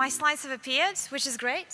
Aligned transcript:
my 0.00 0.08
slides 0.08 0.42
have 0.44 0.52
appeared, 0.60 0.96
which 1.10 1.26
is 1.26 1.36
great. 1.36 1.72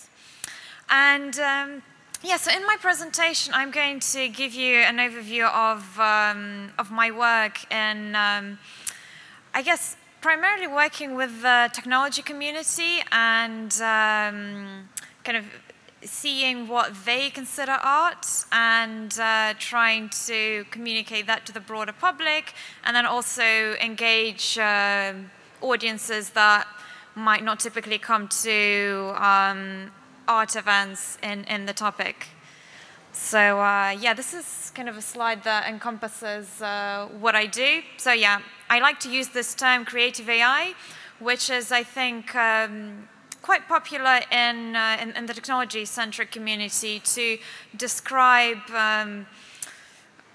And 0.90 1.38
um, 1.38 1.80
yeah, 2.24 2.38
so 2.38 2.50
in 2.50 2.66
my 2.66 2.76
presentation, 2.80 3.54
I'm 3.54 3.70
going 3.70 4.00
to 4.00 4.28
give 4.28 4.52
you 4.52 4.78
an 4.90 4.96
overview 4.96 5.44
of, 5.68 5.80
um, 6.00 6.72
of 6.76 6.90
my 6.90 7.12
work 7.12 7.54
in, 7.72 8.16
um, 8.16 8.58
I 9.54 9.62
guess, 9.62 9.96
primarily 10.20 10.66
working 10.66 11.14
with 11.14 11.42
the 11.42 11.70
technology 11.72 12.20
community 12.20 12.94
and 13.12 13.72
um, 13.74 14.88
kind 15.22 15.38
of 15.38 15.44
seeing 16.02 16.66
what 16.66 16.88
they 17.04 17.30
consider 17.30 17.78
art 18.02 18.26
and 18.50 19.16
uh, 19.20 19.54
trying 19.60 20.10
to 20.26 20.64
communicate 20.72 21.28
that 21.28 21.46
to 21.46 21.52
the 21.52 21.60
broader 21.60 21.92
public 21.92 22.54
and 22.82 22.96
then 22.96 23.06
also 23.06 23.76
engage 23.80 24.58
uh, 24.58 25.12
audiences 25.62 26.30
that 26.30 26.66
might 27.16 27.42
not 27.42 27.58
typically 27.58 27.98
come 27.98 28.28
to 28.28 29.14
um, 29.16 29.90
art 30.28 30.54
events 30.54 31.18
in, 31.22 31.44
in 31.44 31.66
the 31.66 31.72
topic. 31.72 32.28
So 33.12 33.58
uh, 33.58 33.96
yeah, 33.98 34.12
this 34.12 34.34
is 34.34 34.70
kind 34.74 34.88
of 34.88 34.96
a 34.98 35.02
slide 35.02 35.42
that 35.44 35.66
encompasses 35.66 36.60
uh, 36.60 37.08
what 37.18 37.34
I 37.34 37.46
do. 37.46 37.80
So 37.96 38.12
yeah, 38.12 38.40
I 38.68 38.78
like 38.80 39.00
to 39.00 39.10
use 39.10 39.28
this 39.28 39.54
term 39.54 39.86
creative 39.86 40.28
AI, 40.28 40.74
which 41.18 41.48
is 41.48 41.72
I 41.72 41.82
think 41.82 42.36
um, 42.36 43.08
quite 43.40 43.66
popular 43.66 44.20
in, 44.30 44.76
uh, 44.76 44.98
in, 45.00 45.12
in, 45.12 45.24
the 45.24 45.32
technology-centric 45.32 46.30
community 46.30 47.00
to 47.00 47.38
describe 47.76 48.58
um, 48.74 49.26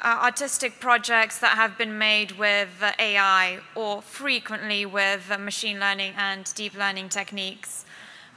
uh, 0.02 0.20
artistic 0.24 0.80
projects 0.80 1.40
that 1.40 1.56
have 1.56 1.78
been 1.78 1.98
made 1.98 2.32
with 2.34 2.70
uh, 2.82 2.92
AI 2.98 3.60
or 3.76 4.02
frequently 4.02 4.86
with 4.86 5.30
uh, 5.30 5.38
machine 5.38 5.80
learning 5.80 6.14
and 6.18 6.52
deep 6.56 6.76
learning 6.76 7.10
techniques. 7.10 7.86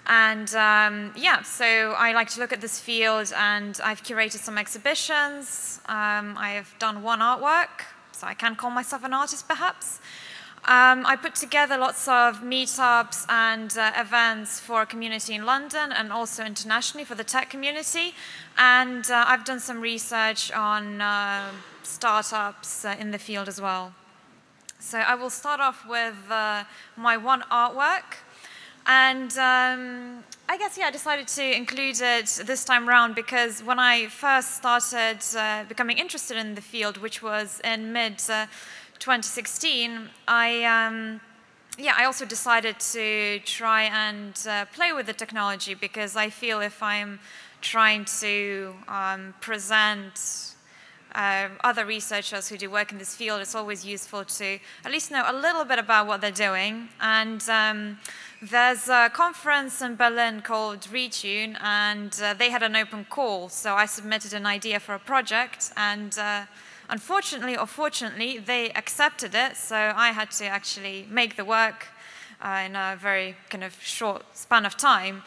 And 0.07 0.55
um, 0.55 1.13
yeah, 1.17 1.43
so 1.43 1.95
I 1.97 2.13
like 2.13 2.29
to 2.31 2.41
look 2.41 2.53
at 2.53 2.61
this 2.61 2.79
field 2.79 3.33
and 3.35 3.81
I've 3.83 4.03
curated 4.03 4.41
some 4.41 4.59
exhibitions. 4.59 5.81
Um, 5.87 6.37
I 6.37 6.51
have 6.51 6.75
done 6.79 7.03
one 7.03 7.21
artwork, 7.21 7.87
so 8.13 8.27
I 8.27 8.35
can 8.35 8.55
call 8.57 8.71
myself 8.71 9.03
an 9.05 9.15
artist 9.15 9.49
perhaps. 9.49 10.01
Um, 10.67 11.05
I 11.05 11.17
put 11.17 11.35
together 11.35 11.77
lots 11.77 12.09
of 12.09 12.41
meetups 12.41 13.27
and 13.29 13.77
uh, 13.77 13.93
events 13.99 14.61
for 14.61 14.81
a 14.81 14.87
community 14.87 15.35
in 15.35 15.45
London 15.45 15.93
and 15.93 16.11
also 16.11 16.43
internationally 16.43 17.05
for 17.05 17.15
the 17.15 17.23
tech 17.23 17.51
community. 17.51 18.15
And 18.57 19.05
uh, 19.11 19.27
I've 19.27 19.45
done 19.45 19.61
some 19.61 19.83
research 19.83 20.51
on 20.53 21.03
uh, 21.03 21.51
startups 21.83 22.87
uh, 22.87 22.97
in 22.99 23.11
the 23.11 23.19
field 23.19 23.47
as 23.47 23.61
well. 23.61 23.93
So 24.79 25.01
I 25.01 25.15
will 25.15 25.29
start 25.29 25.61
off 25.61 25.87
with 25.87 26.17
uh, 26.31 26.65
my 26.97 27.19
one 27.19 27.43
artwork. 27.53 28.25
And 28.87 29.33
um, 29.37 30.25
I 30.49 30.57
guess, 30.57 30.79
yeah, 30.79 30.87
I 30.87 30.91
decided 30.91 31.29
to 31.29 31.57
include 31.57 32.01
it 32.01 32.41
this 32.47 32.65
time 32.65 32.89
around 32.89 33.15
because 33.15 33.63
when 33.63 33.79
I 33.79 34.07
first 34.07 34.57
started 34.57 35.19
uh, 35.37 35.65
becoming 35.69 35.99
interested 35.99 36.39
in 36.39 36.55
the 36.55 36.63
field, 36.63 36.97
which 36.99 37.23
was 37.23 37.61
in 37.65 37.93
mid 37.93 38.23
2016, 38.99 40.09
I 40.27 40.65
um, 40.65 41.21
yeah, 41.79 41.95
I 41.97 42.05
also 42.05 42.25
decided 42.25 42.79
to 42.81 43.41
try 43.45 43.85
and 43.85 44.35
uh, 44.49 44.65
play 44.67 44.93
with 44.93 45.07
the 45.07 45.13
technology 45.13 45.75
because 45.75 46.17
I 46.17 46.31
feel 46.31 46.61
if 46.61 46.83
I'm 46.83 47.19
trying 47.61 48.05
to 48.21 48.75
um, 48.87 49.35
present 49.41 50.55
uh, 51.15 51.49
other 51.63 51.85
researchers 51.85 52.49
who 52.49 52.57
do 52.57 52.71
work 52.71 52.93
in 52.93 52.99
this 52.99 53.15
field, 53.15 53.41
it's 53.41 53.55
always 53.55 53.85
useful 53.85 54.25
to 54.25 54.59
at 54.85 54.93
least 54.93 55.11
know 55.11 55.25
a 55.27 55.33
little 55.33 55.65
bit 55.65 55.79
about 55.79 56.07
what 56.07 56.21
they're 56.21 56.31
doing. 56.31 56.89
And 57.01 57.43
um, 57.49 57.99
there's 58.43 58.89
a 58.89 59.11
conference 59.13 59.81
in 59.81 59.97
Berlin 59.97 60.43
called 60.43 60.81
Retune, 60.93 61.57
and 61.63 62.21
uh, 62.23 62.35
they 62.35 62.51
had 62.51 62.63
an 62.63 62.77
open 62.77 63.07
call. 63.09 63.49
So 63.49 63.75
I 63.75 63.87
submitted 63.87 64.33
an 64.33 64.47
idea 64.47 64.81
for 64.81 64.95
a 64.95 64.99
project, 64.99 65.73
and 65.77 66.17
uh, 66.19 66.45
Unfortunately 66.91 67.57
or 67.57 67.67
fortunately, 67.67 68.39
they 68.39 68.71
accepted 68.73 69.35
it, 69.35 69.57
so 69.57 69.77
I 69.77 70.11
had 70.13 70.31
to 70.33 70.45
actually 70.45 71.07
make 71.11 71.37
the 71.37 71.45
work 71.45 71.87
uh, 72.43 72.63
in 72.67 72.77
a 72.77 72.97
very 73.01 73.37
kind 73.49 73.65
of 73.65 73.75
short 73.83 74.23
span 74.37 74.67
of 74.67 74.77
time. 74.77 75.23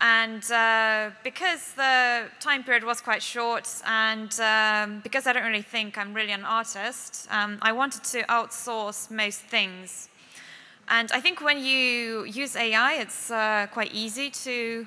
And 0.00 0.50
uh, 0.50 1.10
because 1.22 1.74
the 1.74 2.24
time 2.40 2.64
period 2.64 2.84
was 2.84 3.00
quite 3.00 3.22
short, 3.22 3.68
and 3.86 4.32
um, 4.40 5.00
because 5.00 5.26
I 5.26 5.32
don't 5.32 5.44
really 5.44 5.62
think 5.62 5.96
I'm 5.98 6.14
really 6.14 6.32
an 6.32 6.44
artist, 6.44 7.28
um, 7.30 7.58
I 7.62 7.72
wanted 7.72 8.02
to 8.04 8.22
outsource 8.24 9.10
most 9.10 9.40
things. 9.40 10.08
And 10.88 11.12
I 11.12 11.20
think 11.20 11.40
when 11.40 11.58
you 11.58 12.24
use 12.24 12.56
AI, 12.56 12.94
it's 12.94 13.30
uh, 13.30 13.66
quite 13.72 13.94
easy 13.94 14.30
to 14.30 14.86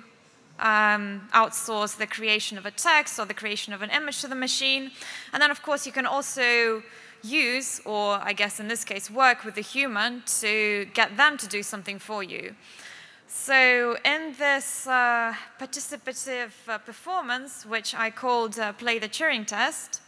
um, 0.59 1.28
outsource 1.34 1.97
the 1.97 2.07
creation 2.07 2.57
of 2.57 2.66
a 2.66 2.72
text 2.72 3.19
or 3.19 3.25
the 3.25 3.34
creation 3.34 3.73
of 3.73 3.81
an 3.81 3.90
image 3.90 4.22
to 4.22 4.28
the 4.28 4.35
machine. 4.35 4.91
And 5.34 5.41
then, 5.41 5.51
of 5.51 5.62
course, 5.62 5.85
you 5.85 5.91
can 5.91 6.06
also 6.06 6.84
use, 7.23 7.81
or 7.85 8.19
I 8.22 8.34
guess 8.34 8.59
in 8.59 8.68
this 8.68 8.84
case, 8.84 9.09
work 9.09 9.44
with 9.44 9.56
the 9.56 9.62
human 9.62 10.23
to 10.40 10.88
get 10.94 11.18
them 11.18 11.38
to 11.38 11.47
do 11.47 11.63
something 11.63 12.00
for 12.00 12.23
you. 12.23 12.56
So 13.28 13.97
in 14.03 14.35
this 14.38 14.88
uh, 14.88 15.34
participative 15.59 16.51
uh, 16.68 16.78
performance, 16.79 17.66
which 17.66 17.94
I 17.94 18.09
called 18.09 18.57
uh, 18.57 18.74
Play 18.74 19.00
the 19.00 19.09
Turing 19.09 19.45
Test, 19.45 20.01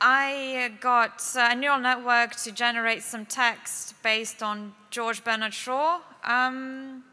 I 0.00 0.72
got 0.80 1.22
uh, 1.36 1.48
a 1.50 1.54
neural 1.54 1.80
network 1.80 2.36
to 2.36 2.52
generate 2.52 3.02
some 3.02 3.24
text 3.24 3.94
based 4.02 4.42
on 4.42 4.74
George 4.90 5.24
Bernard 5.24 5.54
Shaw 5.54 6.00
um, 6.24 7.04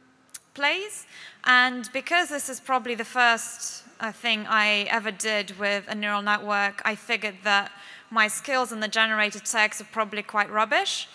plays. 0.53 1.06
And 1.44 1.89
because 1.94 2.29
this 2.29 2.50
is 2.50 2.59
probably 2.59 2.95
the 2.95 3.06
first 3.06 3.84
uh, 4.00 4.12
thing 4.12 4.45
I 4.47 4.88
ever 4.89 5.12
did 5.12 5.57
with 5.59 5.85
a 5.88 5.95
neural 5.95 6.22
network, 6.22 6.81
I 6.85 6.95
figured 6.95 7.38
that 7.44 7.72
my 8.09 8.28
skills 8.28 8.72
in 8.72 8.79
the 8.79 8.88
generated 8.88 9.45
text 9.45 9.81
are 9.81 9.85
probably 9.91 10.23
quite 10.23 10.50
rubbish. 10.51 11.07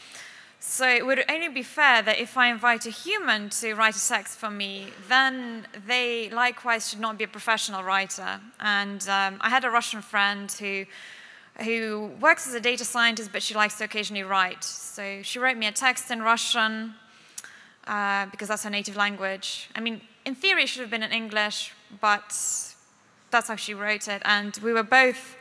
So 0.59 0.89
it 0.89 1.07
would 1.07 1.25
only 1.29 1.49
be 1.49 1.63
fair 1.63 2.03
that 2.03 2.19
if 2.19 2.37
I 2.37 2.51
invite 2.51 2.87
a 2.87 2.91
human 2.91 3.51
to 3.51 3.75
write 3.75 3.97
a 3.97 4.09
text 4.09 4.39
for 4.39 4.51
me, 4.51 4.89
then 5.09 5.67
they 5.87 6.31
likewise 6.31 6.89
should 6.89 6.99
not 6.99 7.19
be 7.19 7.25
a 7.25 7.29
professional 7.29 7.85
writer. 7.85 8.41
And 8.59 9.07
um, 9.09 9.37
I 9.41 9.51
had 9.51 9.65
a 9.65 9.71
Russian 9.71 10.03
friend 10.03 10.51
who 10.51 10.87
who 11.65 12.11
works 12.21 12.47
as 12.47 12.53
a 12.53 12.61
data 12.61 12.85
scientist, 12.85 13.31
but 13.33 13.43
she 13.43 13.55
likes 13.55 13.79
to 13.79 13.85
occasionally 13.85 14.25
write. 14.25 14.63
So 14.63 15.23
she 15.23 15.39
wrote 15.39 15.57
me 15.57 15.67
a 15.67 15.73
text 15.73 16.11
in 16.11 16.21
Russian 16.21 16.95
uh, 17.87 18.27
because 18.27 18.49
that's 18.49 18.65
her 18.65 18.71
native 18.71 18.97
language. 18.97 19.69
I 19.75 19.81
mean, 19.81 20.01
in 20.25 20.35
theory, 20.35 20.65
it 20.65 20.69
should 20.69 20.81
have 20.81 20.91
been 20.91 21.03
in 21.03 21.13
English, 21.13 21.73
but 22.01 22.35
that's 23.31 23.49
how 23.49 23.57
she 23.57 23.75
wrote 23.75 24.09
it. 24.09 24.23
And 24.25 24.59
we 24.63 24.73
were 24.73 24.83
both, 24.83 25.37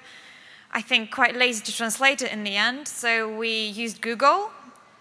I 0.72 0.82
think, 0.82 1.12
quite 1.12 1.36
lazy 1.36 1.64
to 1.64 1.76
translate 1.76 2.22
it 2.22 2.32
in 2.32 2.44
the 2.44 2.56
end. 2.56 2.88
So 2.88 3.36
we 3.36 3.66
used 3.68 4.02
Google, 4.02 4.52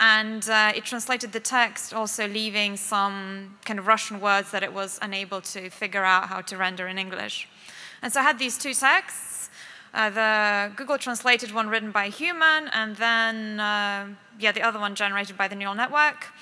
and 0.00 0.48
uh, 0.48 0.72
it 0.74 0.84
translated 0.84 1.32
the 1.32 1.40
text, 1.40 1.92
also 1.94 2.26
leaving 2.26 2.76
some 2.76 3.56
kind 3.64 3.78
of 3.78 3.86
Russian 3.86 4.20
words 4.20 4.50
that 4.50 4.62
it 4.62 4.72
was 4.72 4.98
unable 5.02 5.40
to 5.40 5.70
figure 5.70 6.04
out 6.04 6.28
how 6.28 6.40
to 6.40 6.56
render 6.56 6.88
in 6.88 6.98
English. 6.98 7.48
And 8.02 8.12
so 8.12 8.20
I 8.20 8.22
had 8.22 8.38
these 8.38 8.58
two 8.58 8.74
texts. 8.74 9.50
Uh, 9.94 10.10
the 10.10 10.72
Google 10.74 10.98
translated 10.98 11.52
one 11.52 11.68
written 11.68 11.92
by 11.92 12.06
a 12.06 12.10
human, 12.10 12.68
and 12.72 12.96
then, 12.96 13.60
uh, 13.60 14.08
yeah, 14.40 14.50
the 14.50 14.62
other 14.62 14.80
one 14.80 14.94
generated 14.94 15.36
by 15.36 15.46
the 15.46 15.54
neural 15.54 15.74
network. 15.74 16.32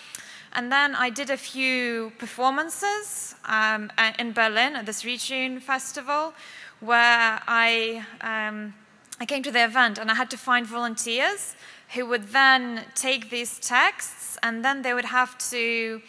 And 0.54 0.70
then 0.70 0.94
I 0.94 1.08
did 1.08 1.30
a 1.30 1.36
few 1.36 2.12
performances 2.18 3.34
um, 3.46 3.90
in 4.18 4.32
Berlin 4.32 4.76
at 4.76 4.84
this 4.84 5.02
Retune 5.02 5.60
festival 5.62 6.34
where 6.80 7.40
I, 7.46 8.04
um, 8.20 8.74
I 9.18 9.24
came 9.24 9.42
to 9.44 9.50
the 9.50 9.64
event 9.64 9.98
and 9.98 10.10
I 10.10 10.14
had 10.14 10.30
to 10.30 10.36
find 10.36 10.66
volunteers 10.66 11.56
who 11.94 12.04
would 12.06 12.28
then 12.28 12.84
take 12.94 13.30
these 13.30 13.58
texts 13.58 14.36
and 14.42 14.64
then 14.64 14.82
they 14.82 14.92
would 14.92 15.06
have 15.06 15.38
to 15.50 16.02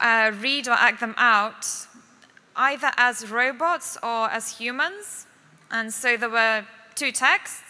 uh, 0.00 0.32
read 0.40 0.66
or 0.66 0.72
act 0.72 1.00
them 1.00 1.14
out 1.18 1.66
either 2.56 2.90
as 2.96 3.28
robots 3.28 3.98
or 4.02 4.30
as 4.30 4.58
humans. 4.58 5.26
And 5.70 5.92
so 5.92 6.16
there 6.16 6.30
were 6.30 6.64
two 6.94 7.12
texts 7.12 7.67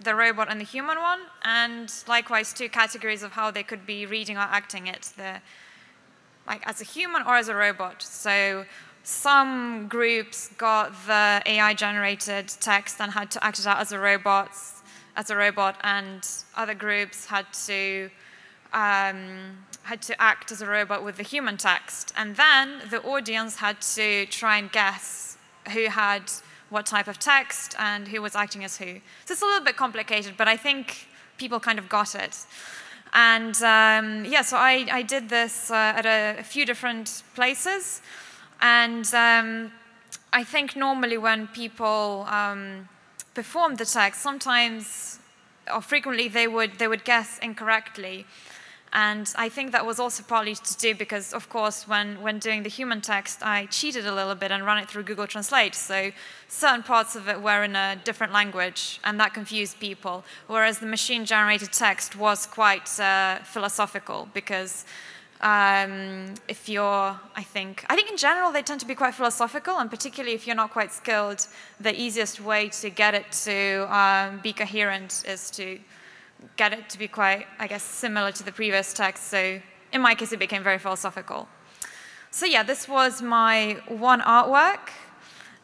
the 0.00 0.14
robot 0.14 0.48
and 0.50 0.60
the 0.60 0.64
human 0.64 0.98
one, 0.98 1.20
and 1.42 1.92
likewise 2.06 2.52
two 2.52 2.68
categories 2.68 3.22
of 3.22 3.32
how 3.32 3.50
they 3.50 3.62
could 3.62 3.84
be 3.86 4.06
reading 4.06 4.36
or 4.36 4.40
acting 4.40 4.86
it, 4.86 5.12
the, 5.16 5.40
like 6.46 6.66
as 6.66 6.80
a 6.80 6.84
human 6.84 7.22
or 7.22 7.36
as 7.36 7.48
a 7.48 7.54
robot. 7.54 8.02
So 8.02 8.64
some 9.02 9.88
groups 9.88 10.50
got 10.58 10.92
the 11.06 11.42
AI-generated 11.46 12.48
text 12.60 13.00
and 13.00 13.12
had 13.12 13.30
to 13.32 13.44
act 13.44 13.58
it 13.58 13.66
out 13.66 13.80
as 13.80 13.92
a 13.92 13.98
robot, 13.98 14.50
as 15.16 15.30
a 15.30 15.36
robot, 15.36 15.76
and 15.82 16.26
other 16.56 16.74
groups 16.74 17.26
had 17.26 17.46
to 17.66 18.10
um, 18.72 19.64
had 19.84 20.02
to 20.02 20.20
act 20.20 20.52
as 20.52 20.60
a 20.60 20.66
robot 20.66 21.02
with 21.02 21.16
the 21.16 21.22
human 21.22 21.56
text. 21.56 22.12
And 22.14 22.36
then 22.36 22.82
the 22.90 23.02
audience 23.02 23.56
had 23.56 23.80
to 23.96 24.26
try 24.26 24.58
and 24.58 24.70
guess 24.70 25.38
who 25.72 25.86
had 25.86 26.30
what 26.70 26.86
type 26.86 27.08
of 27.08 27.18
text 27.18 27.74
and 27.78 28.08
who 28.08 28.20
was 28.20 28.34
acting 28.34 28.64
as 28.64 28.76
who. 28.76 29.00
So 29.24 29.32
it's 29.32 29.42
a 29.42 29.46
little 29.46 29.64
bit 29.64 29.76
complicated, 29.76 30.34
but 30.36 30.48
I 30.48 30.56
think 30.56 31.08
people 31.38 31.60
kind 31.60 31.78
of 31.78 31.88
got 31.88 32.14
it. 32.14 32.46
And 33.14 33.56
um, 33.62 34.24
yeah, 34.24 34.42
so 34.42 34.56
I, 34.56 34.86
I 34.90 35.02
did 35.02 35.28
this 35.28 35.70
uh, 35.70 35.74
at 35.74 36.04
a, 36.04 36.40
a, 36.40 36.42
few 36.42 36.66
different 36.66 37.22
places. 37.34 38.02
And 38.60 39.06
um, 39.14 39.72
I 40.32 40.44
think 40.44 40.76
normally 40.76 41.16
when 41.16 41.46
people 41.48 42.26
um, 42.28 42.88
perform 43.34 43.76
the 43.76 43.86
text, 43.86 44.20
sometimes 44.20 45.20
or 45.72 45.80
frequently 45.80 46.28
they 46.28 46.48
would, 46.48 46.78
they 46.78 46.88
would 46.88 47.04
guess 47.04 47.38
incorrectly. 47.38 48.26
And 48.92 49.32
I 49.36 49.48
think 49.48 49.72
that 49.72 49.84
was 49.84 50.00
also 50.00 50.22
partly 50.22 50.54
to 50.54 50.76
do 50.76 50.94
because, 50.94 51.34
of 51.34 51.48
course, 51.48 51.86
when, 51.86 52.22
when 52.22 52.38
doing 52.38 52.62
the 52.62 52.68
human 52.68 53.00
text, 53.00 53.42
I 53.42 53.66
cheated 53.66 54.06
a 54.06 54.14
little 54.14 54.34
bit 54.34 54.50
and 54.50 54.64
ran 54.64 54.78
it 54.78 54.88
through 54.88 55.02
Google 55.02 55.26
Translate. 55.26 55.74
So 55.74 56.10
certain 56.48 56.82
parts 56.82 57.14
of 57.14 57.28
it 57.28 57.42
were 57.42 57.62
in 57.64 57.76
a 57.76 57.96
different 58.04 58.32
language, 58.32 59.00
and 59.04 59.20
that 59.20 59.34
confused 59.34 59.78
people. 59.78 60.24
Whereas 60.46 60.78
the 60.78 60.86
machine 60.86 61.24
generated 61.24 61.72
text 61.72 62.16
was 62.16 62.46
quite 62.46 62.98
uh, 62.98 63.38
philosophical 63.44 64.28
because 64.32 64.86
um, 65.40 66.34
if 66.48 66.68
you're, 66.68 67.18
I 67.36 67.42
think, 67.42 67.84
I 67.88 67.94
think 67.94 68.10
in 68.10 68.16
general 68.16 68.50
they 68.50 68.62
tend 68.62 68.80
to 68.80 68.86
be 68.86 68.94
quite 68.94 69.14
philosophical, 69.14 69.76
and 69.78 69.90
particularly 69.90 70.34
if 70.34 70.46
you're 70.46 70.56
not 70.56 70.70
quite 70.72 70.92
skilled, 70.92 71.46
the 71.78 71.94
easiest 71.94 72.40
way 72.40 72.70
to 72.70 72.90
get 72.90 73.14
it 73.14 73.30
to 73.44 73.86
um, 73.94 74.40
be 74.42 74.52
coherent 74.52 75.24
is 75.28 75.50
to 75.52 75.78
get 76.56 76.72
it 76.72 76.88
to 76.90 76.98
be 76.98 77.08
quite, 77.08 77.46
I 77.58 77.66
guess, 77.66 77.82
similar 77.82 78.32
to 78.32 78.42
the 78.42 78.52
previous 78.52 78.92
text. 78.92 79.24
So 79.24 79.60
in 79.92 80.00
my 80.00 80.14
case, 80.14 80.32
it 80.32 80.38
became 80.38 80.62
very 80.62 80.78
philosophical. 80.78 81.48
So 82.30 82.46
yeah, 82.46 82.62
this 82.62 82.88
was 82.88 83.22
my 83.22 83.78
one 83.88 84.20
artwork. 84.20 84.90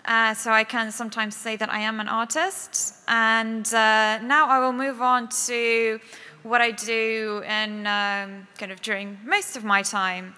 Uh, 0.06 0.34
so 0.34 0.52
I 0.52 0.64
can 0.64 0.90
sometimes 0.90 1.34
say 1.34 1.56
that 1.56 1.72
I 1.72 1.80
am 1.80 1.98
an 2.00 2.08
artist. 2.08 2.94
And 3.08 3.66
uh, 3.68 4.18
now 4.18 4.48
I 4.48 4.58
will 4.58 4.72
move 4.72 5.00
on 5.00 5.28
to 5.46 6.00
what 6.42 6.60
I 6.60 6.72
do 6.72 7.42
in 7.46 7.86
um, 7.86 8.46
kind 8.58 8.70
of 8.70 8.82
during 8.82 9.18
most 9.24 9.56
of 9.56 9.64
my 9.64 9.82
time. 9.82 10.34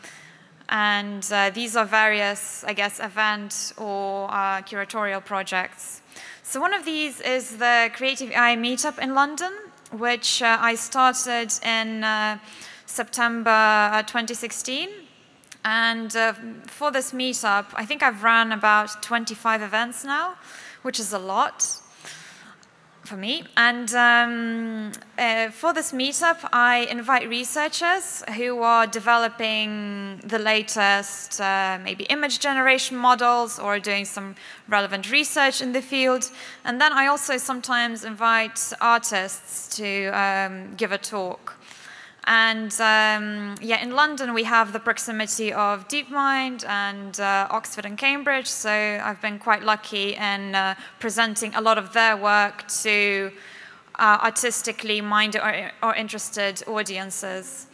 And 0.68 1.26
uh, 1.32 1.50
these 1.50 1.76
are 1.76 1.84
various, 1.84 2.64
I 2.64 2.72
guess, 2.72 3.00
event 3.00 3.72
or 3.76 4.30
uh, 4.30 4.62
curatorial 4.62 5.24
projects. 5.24 6.02
So 6.42 6.60
one 6.60 6.72
of 6.72 6.84
these 6.84 7.20
is 7.20 7.56
the 7.56 7.90
Creative 7.92 8.30
AI 8.30 8.56
Meetup 8.56 8.98
in 8.98 9.14
London, 9.14 9.52
which 9.92 10.42
uh, 10.42 10.58
I 10.60 10.74
started 10.74 11.52
in 11.62 12.04
uh, 12.04 12.38
September 12.86 13.50
uh, 13.50 14.02
2016. 14.02 14.88
And 15.64 16.14
uh, 16.14 16.32
for 16.66 16.90
this 16.90 17.12
meetup, 17.12 17.66
I 17.74 17.84
think 17.84 18.02
I've 18.02 18.22
run 18.22 18.52
about 18.52 19.02
25 19.02 19.62
events 19.62 20.04
now, 20.04 20.34
which 20.82 21.00
is 21.00 21.12
a 21.12 21.18
lot 21.18 21.80
for 23.06 23.16
me. 23.16 23.44
And 23.56 23.92
um, 23.94 24.92
uh, 25.18 25.50
for 25.50 25.72
this 25.72 25.92
meetup, 25.92 26.38
I 26.52 26.86
invite 26.90 27.28
researchers 27.28 28.22
who 28.36 28.62
are 28.62 28.86
developing 28.86 30.20
the 30.24 30.38
latest, 30.38 31.40
uh, 31.40 31.78
maybe 31.82 32.04
image 32.04 32.40
generation 32.40 32.96
models 32.96 33.58
or 33.58 33.78
doing 33.78 34.04
some 34.04 34.34
relevant 34.68 35.10
research 35.10 35.62
in 35.62 35.72
the 35.72 35.82
field. 35.82 36.30
And 36.64 36.80
then 36.80 36.92
I 36.92 37.06
also 37.06 37.38
sometimes 37.38 38.04
invite 38.04 38.72
artists 38.80 39.76
to 39.76 40.08
um, 40.08 40.74
give 40.76 40.92
a 40.92 40.98
talk. 40.98 41.56
And 42.26 42.72
um, 42.80 43.54
yeah, 43.60 43.80
in 43.80 43.92
London 43.92 44.34
we 44.34 44.42
have 44.44 44.72
the 44.72 44.80
proximity 44.80 45.52
of 45.52 45.86
DeepMind 45.86 46.66
and 46.68 47.20
uh, 47.20 47.46
Oxford 47.50 47.86
and 47.86 47.96
Cambridge, 47.96 48.48
so 48.48 48.70
I've 48.70 49.22
been 49.22 49.38
quite 49.38 49.62
lucky 49.62 50.14
in 50.14 50.56
uh, 50.56 50.74
presenting 50.98 51.54
a 51.54 51.60
lot 51.60 51.78
of 51.78 51.92
their 51.92 52.16
work 52.16 52.66
to 52.82 53.30
uh, 53.98 54.18
artistically 54.22 55.00
minded 55.00 55.40
or, 55.40 55.70
or, 55.82 55.94
interested 55.94 56.62
audiences. 56.66 57.68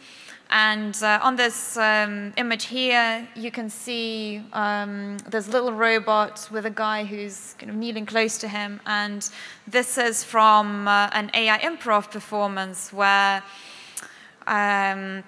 And 0.49 0.95
uh, 1.01 1.19
on 1.23 1.35
this 1.35 1.75
um, 1.77 2.31
image 2.37 2.65
here, 2.65 3.27
you 3.35 3.49
can 3.49 3.69
see 3.69 4.43
um, 4.53 5.17
there's 5.29 5.47
a 5.47 5.51
little 5.51 5.73
robot 5.73 6.47
with 6.51 6.67
a 6.67 6.69
guy 6.69 7.05
who's 7.05 7.55
kind 7.57 7.71
of 7.71 7.75
kneeling 7.75 8.05
close 8.05 8.37
to 8.37 8.47
him. 8.47 8.79
And 8.85 9.27
this 9.67 9.97
is 9.97 10.23
from 10.23 10.87
uh, 10.87 11.09
an 11.13 11.31
AI 11.33 11.57
improv 11.57 12.11
performance 12.11 12.93
where 12.93 13.41
um, 14.47 15.23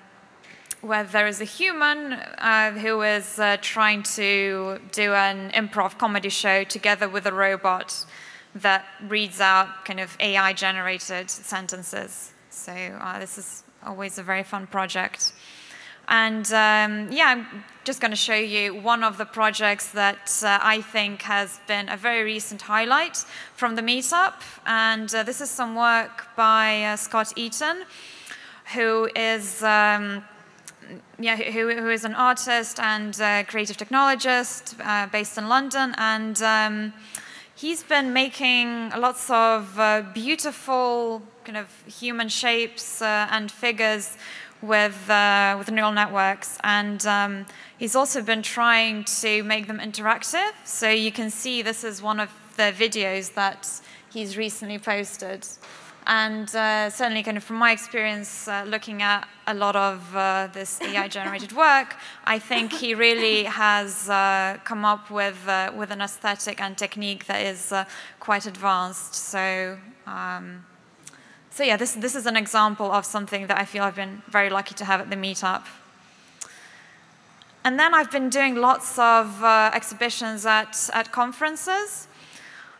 where 0.81 1.03
there 1.03 1.27
is 1.27 1.41
a 1.41 1.45
human 1.45 2.13
uh, 2.13 2.71
who 2.71 3.01
is 3.01 3.39
uh, 3.39 3.57
trying 3.61 4.03
to 4.03 4.79
do 4.91 5.13
an 5.13 5.49
improv 5.51 5.97
comedy 5.97 6.29
show 6.29 6.63
together 6.63 7.09
with 7.09 7.25
a 7.25 7.33
robot 7.33 8.05
that 8.53 8.85
reads 9.07 9.41
out 9.41 9.83
kind 9.83 9.99
of 9.99 10.15
AI 10.19 10.53
generated 10.53 11.29
sentences. 11.29 12.31
So 12.49 12.71
uh, 12.71 13.19
this 13.19 13.37
is 13.37 13.63
always 13.85 14.17
a 14.17 14.23
very 14.23 14.43
fun 14.43 14.67
project. 14.67 15.33
And 16.07 16.45
um, 16.47 17.11
yeah, 17.11 17.25
I'm 17.27 17.63
just 17.83 17.99
going 17.99 18.11
to 18.11 18.17
show 18.17 18.35
you 18.35 18.75
one 18.75 19.03
of 19.03 19.17
the 19.17 19.25
projects 19.25 19.91
that 19.91 20.41
uh, 20.43 20.59
I 20.61 20.81
think 20.81 21.23
has 21.23 21.59
been 21.67 21.89
a 21.89 21.97
very 21.97 22.23
recent 22.23 22.61
highlight 22.61 23.17
from 23.55 23.75
the 23.75 23.81
meetup. 23.81 24.35
And 24.67 25.13
uh, 25.13 25.23
this 25.23 25.41
is 25.41 25.49
some 25.49 25.75
work 25.75 26.27
by 26.35 26.83
uh, 26.83 26.95
Scott 26.95 27.33
Eaton 27.35 27.85
who 28.73 29.09
is 29.15 29.61
um, 29.63 30.23
yeah, 31.19 31.35
who, 31.35 31.73
who 31.75 31.89
is 31.89 32.03
an 32.05 32.15
artist 32.15 32.79
and 32.79 33.15
creative 33.47 33.77
technologist 33.77 34.75
uh, 34.83 35.07
based 35.07 35.37
in 35.37 35.47
London, 35.47 35.95
and 35.97 36.41
um, 36.41 36.93
he's 37.55 37.83
been 37.83 38.13
making 38.13 38.89
lots 38.91 39.29
of 39.29 39.79
uh, 39.79 40.03
beautiful 40.13 41.21
kind 41.43 41.57
of 41.57 41.67
human 41.87 42.27
shapes 42.27 43.01
uh, 43.01 43.27
and 43.31 43.51
figures 43.51 44.17
with 44.61 45.09
uh, 45.09 45.55
with 45.57 45.71
neural 45.71 45.91
networks, 45.91 46.57
and 46.63 47.05
um, 47.05 47.45
he's 47.77 47.95
also 47.95 48.21
been 48.21 48.41
trying 48.41 49.03
to 49.03 49.43
make 49.43 49.67
them 49.67 49.79
interactive. 49.79 50.51
So 50.65 50.89
you 50.89 51.11
can 51.11 51.29
see 51.29 51.61
this 51.61 51.83
is 51.83 52.01
one 52.01 52.19
of 52.19 52.29
the 52.57 52.73
videos 52.77 53.33
that 53.35 53.81
he's 54.11 54.37
recently 54.37 54.79
posted. 54.79 55.47
And 56.07 56.55
uh, 56.55 56.91
certainly, 56.91 57.23
kind 57.23 57.35
of 57.35 57.43
from 57.43 57.55
my 57.55 57.71
experience 57.71 58.47
uh, 58.47 58.63
looking 58.67 59.01
at 59.01 59.27
a 59.47 59.55
lot 59.55 59.75
of 59.75 60.15
uh, 60.15 60.49
this 60.53 60.79
AI-generated 60.79 61.51
work, 61.55 61.95
I 62.25 62.37
think 62.37 62.73
he 62.73 62.93
really 62.93 63.45
has 63.45 64.07
uh, 64.07 64.59
come 64.63 64.85
up 64.85 65.09
with 65.09 65.47
uh, 65.47 65.71
with 65.75 65.89
an 65.89 66.01
aesthetic 66.01 66.61
and 66.61 66.77
technique 66.77 67.25
that 67.25 67.41
is 67.41 67.71
uh, 67.71 67.85
quite 68.19 68.45
advanced. 68.45 69.15
So, 69.15 69.79
um, 70.05 70.65
so 71.49 71.63
yeah, 71.63 71.75
this 71.75 71.93
this 71.93 72.13
is 72.13 72.27
an 72.27 72.37
example 72.37 72.91
of 72.91 73.03
something 73.03 73.47
that 73.47 73.57
I 73.57 73.65
feel 73.65 73.83
I've 73.83 73.95
been 73.95 74.21
very 74.29 74.51
lucky 74.51 74.75
to 74.75 74.85
have 74.85 75.01
at 75.01 75.09
the 75.09 75.15
meetup. 75.15 75.63
And 77.63 77.79
then 77.79 77.95
I've 77.95 78.11
been 78.11 78.29
doing 78.29 78.53
lots 78.53 78.99
of 78.99 79.43
exhibitions 79.43 80.45
at 80.45 80.87
at 80.93 81.11
conferences. 81.11 82.07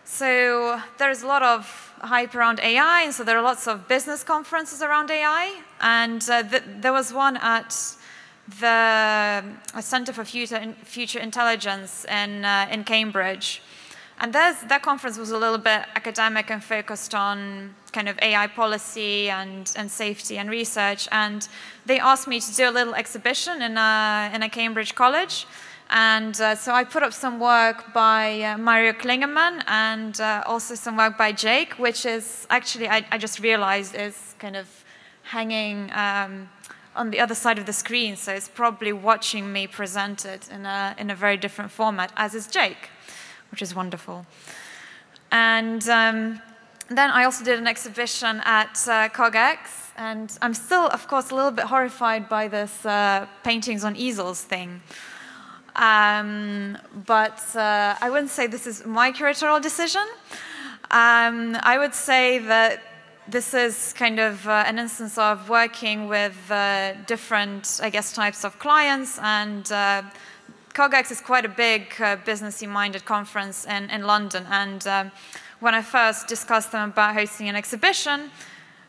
So 0.04 0.80
there's 1.00 1.24
a 1.24 1.28
lot 1.28 1.42
of 1.42 1.85
hype 2.00 2.36
around 2.36 2.60
AI, 2.60 3.04
and 3.04 3.14
so 3.14 3.24
there 3.24 3.38
are 3.38 3.42
lots 3.42 3.68
of 3.68 3.88
business 3.88 4.24
conferences 4.24 4.82
around 4.82 5.12
AI. 5.12 5.62
And 5.82 6.28
uh, 6.30 6.44
th 6.44 6.64
there 6.82 6.94
was 6.94 7.14
one 7.14 7.38
at 7.38 7.72
the 8.60 9.44
Center 9.82 10.14
for 10.14 10.26
Future, 10.26 10.76
Future 10.84 11.20
Intelligence 11.20 12.06
in, 12.06 12.46
uh, 12.46 12.68
in 12.72 12.84
Cambridge. 12.84 13.62
And 14.20 14.34
that 14.34 14.82
conference 14.82 15.18
was 15.18 15.32
a 15.32 15.38
little 15.38 15.58
bit 15.58 15.82
academic 15.96 16.50
and 16.50 16.64
focused 16.64 17.14
on 17.14 17.76
kind 17.92 18.08
of 18.08 18.18
AI 18.22 18.48
policy 18.48 19.30
and, 19.30 19.70
and 19.76 19.92
safety 19.92 20.38
and 20.38 20.50
research. 20.50 21.10
And 21.12 21.48
they 21.86 22.00
asked 22.00 22.28
me 22.28 22.40
to 22.40 22.56
do 22.56 22.70
a 22.70 22.72
little 22.72 22.96
exhibition 22.96 23.62
in 23.62 23.78
a, 23.78 24.32
in 24.34 24.42
a 24.42 24.50
Cambridge 24.50 24.96
college. 24.96 25.46
And 25.90 26.40
uh, 26.42 26.56
so 26.56 26.74
I 26.74 26.84
put 26.84 27.04
up 27.04 27.14
some 27.14 27.40
work 27.40 27.94
by 27.94 28.42
uh, 28.42 28.58
Mario 28.58 28.92
Klingemann 28.94 29.64
and 29.68 30.20
uh, 30.20 30.44
also 30.46 30.76
some 30.76 30.98
work 30.98 31.18
by 31.18 31.32
Jake, 31.32 31.74
which 31.74 32.06
is 32.06 32.48
actually, 32.50 32.90
I, 32.90 33.06
I 33.12 33.18
just 33.18 33.40
realized, 33.40 33.96
is 33.96 34.36
kind 34.40 34.56
of 34.56 34.68
hanging 35.24 35.92
um, 35.94 36.50
on 36.96 37.12
the 37.12 37.20
other 37.20 37.36
side 37.36 37.60
of 37.60 37.66
the 37.66 37.74
screen. 37.74 38.16
So 38.16 38.34
it's 38.34 38.48
probably 38.48 38.94
watching 38.94 39.54
me 39.54 39.68
present 39.68 40.26
it 40.26 40.50
in 40.50 40.66
a, 40.66 40.96
in 40.98 41.10
a 41.12 41.16
very 41.16 41.38
different 41.38 41.72
format, 41.72 42.12
as 42.18 42.34
is 42.34 42.48
Jake, 42.48 42.90
which 43.52 43.62
is 43.62 43.76
wonderful. 43.76 44.26
And 45.32 45.88
um, 45.88 46.42
then 46.90 47.12
I 47.12 47.26
also 47.26 47.44
did 47.44 47.60
an 47.60 47.68
exhibition 47.68 48.42
at 48.44 48.76
uh, 48.88 49.10
CogX. 49.10 49.58
And 49.98 50.38
I'm 50.42 50.54
still, 50.54 50.88
of 50.88 51.08
course, 51.08 51.32
a 51.32 51.36
little 51.36 51.52
bit 51.52 51.66
horrified 51.66 52.28
by 52.28 52.48
this 52.48 52.86
uh, 52.86 53.28
paintings 53.44 53.84
on 53.84 53.96
easels 53.96 54.42
thing. 54.42 54.82
Um, 55.76 56.78
but 57.06 57.44
uh, 57.56 57.96
I 58.00 58.10
wouldn't 58.10 58.32
say 58.32 58.48
this 58.48 58.66
is 58.66 58.86
my 58.86 59.12
curatorial 59.12 59.62
decision. 59.62 60.06
Um, 60.92 61.58
I 61.62 61.78
would 61.78 61.94
say 61.94 62.40
that 62.40 62.82
this 63.28 63.54
is 63.54 63.94
kind 63.94 64.20
of 64.20 64.48
uh, 64.48 64.64
an 64.68 64.78
instance 64.78 65.18
of 65.18 65.50
working 65.50 66.08
with 66.08 66.38
uh, 66.50 66.94
different, 67.08 67.80
I 67.82 67.90
guess, 67.90 68.14
types 68.14 68.46
of 68.46 68.60
clients. 68.60 69.20
And 69.20 69.70
uh, 69.72 70.04
CogX 70.74 71.12
is 71.12 71.22
quite 71.22 71.44
a 71.44 71.50
big 71.50 71.94
uh, 72.00 72.18
businessy 72.18 72.70
minded 72.70 73.04
conference 73.06 73.66
in, 73.66 73.90
in 73.90 74.04
London. 74.04 74.46
And 74.50 74.86
um, 74.88 75.12
when 75.60 75.74
I 75.74 75.82
first 75.82 76.28
discussed 76.28 76.72
them 76.72 76.92
about 76.92 77.16
hosting 77.16 77.50
an 77.50 77.56
exhibition, 77.56 78.30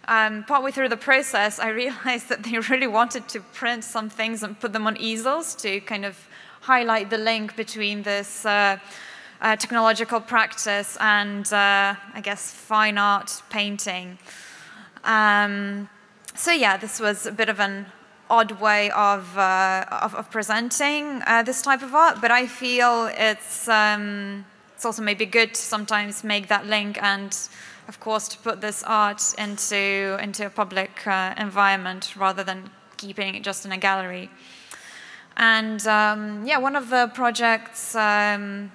um, 0.07 0.45
partway 0.45 0.71
through 0.71 0.91
the 0.91 0.97
process, 0.97 1.59
I 1.59 1.69
realized 1.85 2.29
that 2.29 2.43
they 2.43 2.59
really 2.59 2.87
wanted 2.87 3.29
to 3.29 3.41
print 3.41 3.85
some 3.85 4.11
things 4.11 4.43
and 4.43 4.59
put 4.61 4.73
them 4.73 4.87
on 4.87 4.97
easels 4.99 5.55
to 5.57 5.81
kind 5.81 6.05
of 6.05 6.29
highlight 6.67 7.11
the 7.11 7.19
link 7.19 7.55
between 7.55 8.03
this 8.03 8.45
uh, 8.45 8.77
uh, 9.41 9.55
technological 9.57 10.21
practice 10.21 10.97
and, 11.01 11.47
uh, 11.53 11.95
I 12.19 12.21
guess, 12.21 12.51
fine 12.51 12.99
art 12.99 13.31
painting. 13.51 14.19
Um, 15.05 15.89
so 16.35 16.51
yeah, 16.51 16.77
this 16.77 16.99
was 16.99 17.27
a 17.27 17.33
bit 17.33 17.49
of 17.49 17.61
an 17.61 17.87
odd 18.29 18.53
way 18.61 18.91
of, 18.91 19.39
uh, 19.39 19.85
of, 20.03 20.15
of, 20.17 20.31
presenting 20.31 21.23
uh, 21.27 21.45
this 21.45 21.63
type 21.63 21.83
of 21.83 21.95
art, 21.95 22.21
but 22.21 22.33
I 22.33 22.49
feel 22.49 23.09
it's, 23.17 23.69
um, 23.69 24.45
it's 24.75 24.85
also 24.85 25.03
maybe 25.03 25.25
good 25.25 25.55
to 25.55 25.61
sometimes 25.61 26.25
make 26.25 26.49
that 26.49 26.67
link 26.67 27.01
and 27.01 27.33
of 27.89 28.01
course, 28.01 28.27
to 28.29 28.39
put 28.39 28.61
this 28.61 28.83
art 28.83 29.23
into, 29.39 30.19
into 30.21 30.47
a 30.47 30.51
public 30.51 31.07
uh, 31.07 31.35
environment 31.39 32.15
rather 32.17 32.43
than 32.43 32.71
keeping 32.97 33.35
it 33.37 33.45
just 33.45 33.65
in 33.65 33.73
a 33.73 33.79
gallery. 33.79 34.29
And 35.37 35.87
um, 35.87 36.47
yeah, 36.47 36.59
one 36.59 36.77
of 36.77 36.89
the 36.89 37.11
projects 37.15 37.95
um, 37.95 38.73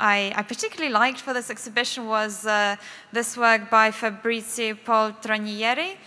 I, 0.00 0.32
I, 0.34 0.42
particularly 0.42 0.92
liked 0.92 1.20
for 1.20 1.32
this 1.32 1.50
exhibition 1.50 2.06
was 2.06 2.46
uh, 2.46 2.76
this 3.12 3.36
work 3.36 3.70
by 3.70 3.90
Fabrizio 3.90 4.74
Poltronieri, 4.74 5.98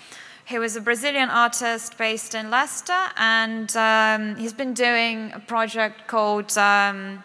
who 0.50 0.62
is 0.62 0.76
a 0.76 0.82
Brazilian 0.82 1.30
artist 1.30 1.98
based 1.98 2.36
in 2.36 2.50
Leicester, 2.50 3.00
and 3.18 3.76
um, 3.78 4.36
he's 4.36 4.52
been 4.52 4.74
doing 4.74 5.32
a 5.34 5.40
project 5.40 6.08
called 6.08 6.58
um, 6.58 7.24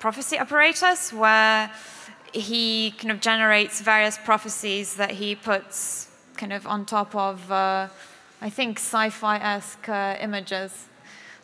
Prophecy 0.00 0.38
Apparatus, 0.38 1.12
where 1.12 1.70
he 2.32 2.92
kind 2.98 3.12
of 3.12 3.20
generates 3.20 3.80
various 3.80 4.18
prophecies 4.18 4.96
that 4.96 5.12
he 5.12 5.36
puts 5.36 6.08
kind 6.36 6.52
of 6.52 6.66
on 6.66 6.84
top 6.84 7.14
of, 7.14 7.50
uh, 7.52 7.88
I 8.42 8.50
think, 8.50 8.78
sci-fi-esque 8.78 9.88
uh, 9.88 10.16
images. 10.20 10.88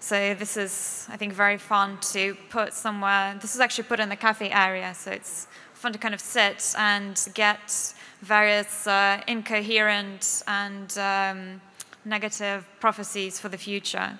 So 0.02 0.34
this 0.34 0.56
is, 0.56 1.06
I 1.12 1.16
think, 1.16 1.32
very 1.32 1.56
fun 1.56 1.96
to 2.10 2.34
put 2.50 2.74
somewhere. 2.74 3.38
This 3.40 3.54
is 3.54 3.60
actually 3.60 3.84
put 3.84 4.00
in 4.00 4.08
the 4.08 4.16
cafe 4.16 4.50
area, 4.50 4.92
so 4.94 5.12
it's 5.12 5.46
fun 5.74 5.92
to 5.92 5.98
kind 5.98 6.12
of 6.12 6.20
sit 6.20 6.74
and 6.76 7.16
get 7.34 7.94
various 8.20 8.88
uh, 8.88 9.20
incoherent 9.28 10.42
and 10.48 10.98
um, 10.98 11.60
negative 12.04 12.66
prophecies 12.80 13.38
for 13.38 13.48
the 13.48 13.56
future. 13.56 14.18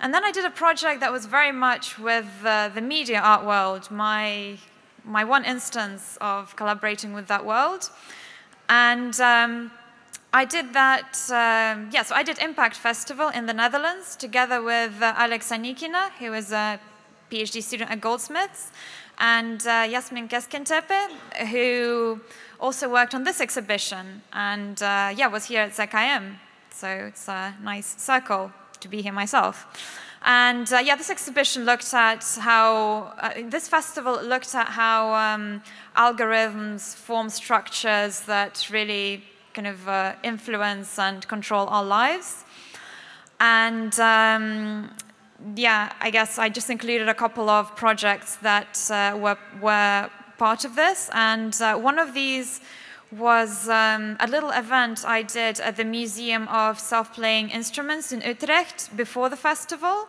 And 0.00 0.12
then 0.12 0.24
I 0.24 0.32
did 0.32 0.44
a 0.44 0.50
project 0.50 0.98
that 0.98 1.12
was 1.12 1.24
very 1.24 1.52
much 1.52 1.96
with 2.00 2.26
uh, 2.44 2.68
the 2.74 2.80
media 2.80 3.20
art 3.20 3.46
world. 3.46 3.92
My 3.92 4.58
my 5.04 5.22
one 5.22 5.44
instance 5.44 6.18
of 6.20 6.56
collaborating 6.56 7.12
with 7.12 7.28
that 7.28 7.46
world. 7.46 7.90
And 8.68 9.20
um, 9.20 9.70
I 10.34 10.46
did 10.46 10.72
that, 10.72 11.18
um, 11.28 11.90
yeah, 11.92 12.02
so 12.02 12.14
I 12.14 12.22
did 12.22 12.38
Impact 12.38 12.76
Festival 12.76 13.28
in 13.28 13.44
the 13.44 13.52
Netherlands 13.52 14.16
together 14.16 14.62
with 14.62 15.02
uh, 15.02 15.12
Alex 15.18 15.50
Anikina, 15.50 16.10
who 16.18 16.32
is 16.32 16.52
a 16.52 16.80
PhD 17.30 17.62
student 17.62 17.90
at 17.90 18.00
Goldsmiths, 18.00 18.70
and 19.18 19.66
uh, 19.66 19.86
Yasmin 19.86 20.28
Keskintepe, 20.28 21.10
who 21.50 22.18
also 22.58 22.88
worked 22.88 23.14
on 23.14 23.24
this 23.24 23.42
exhibition 23.42 24.22
and, 24.32 24.82
uh, 24.82 25.12
yeah, 25.14 25.26
was 25.26 25.44
here 25.44 25.60
at 25.60 25.72
ZKM. 25.72 26.36
So 26.70 26.88
it's 26.88 27.28
a 27.28 27.54
nice 27.62 28.00
circle 28.00 28.52
to 28.80 28.88
be 28.88 29.02
here 29.02 29.12
myself. 29.12 29.66
And 30.24 30.72
uh, 30.72 30.78
yeah, 30.78 30.96
this 30.96 31.10
exhibition 31.10 31.66
looked 31.66 31.92
at 31.92 32.24
how, 32.40 33.12
uh, 33.20 33.32
this 33.50 33.68
festival 33.68 34.22
looked 34.22 34.54
at 34.54 34.68
how 34.68 35.12
um, 35.12 35.62
algorithms 35.94 36.94
form 36.94 37.28
structures 37.28 38.20
that 38.20 38.68
really 38.70 39.24
kind 39.54 39.66
of 39.66 39.88
uh, 39.88 40.14
influence 40.22 40.98
and 40.98 41.26
control 41.28 41.66
our 41.68 41.84
lives. 41.84 42.44
And 43.40 43.98
um, 44.00 44.90
yeah, 45.56 45.92
I 46.00 46.10
guess 46.10 46.38
I 46.38 46.48
just 46.48 46.70
included 46.70 47.08
a 47.08 47.14
couple 47.14 47.50
of 47.50 47.74
projects 47.76 48.36
that 48.36 48.90
uh, 48.90 49.16
were, 49.18 49.38
were 49.60 50.10
part 50.38 50.64
of 50.64 50.76
this. 50.76 51.10
And 51.12 51.60
uh, 51.60 51.76
one 51.76 51.98
of 51.98 52.14
these 52.14 52.60
was 53.10 53.68
um, 53.68 54.16
a 54.20 54.26
little 54.26 54.50
event 54.50 55.04
I 55.04 55.22
did 55.22 55.60
at 55.60 55.76
the 55.76 55.84
Museum 55.84 56.48
of 56.48 56.78
Self-Playing 56.78 57.50
Instruments 57.50 58.12
in 58.12 58.22
Utrecht 58.22 58.96
before 58.96 59.28
the 59.28 59.36
festival. 59.36 60.08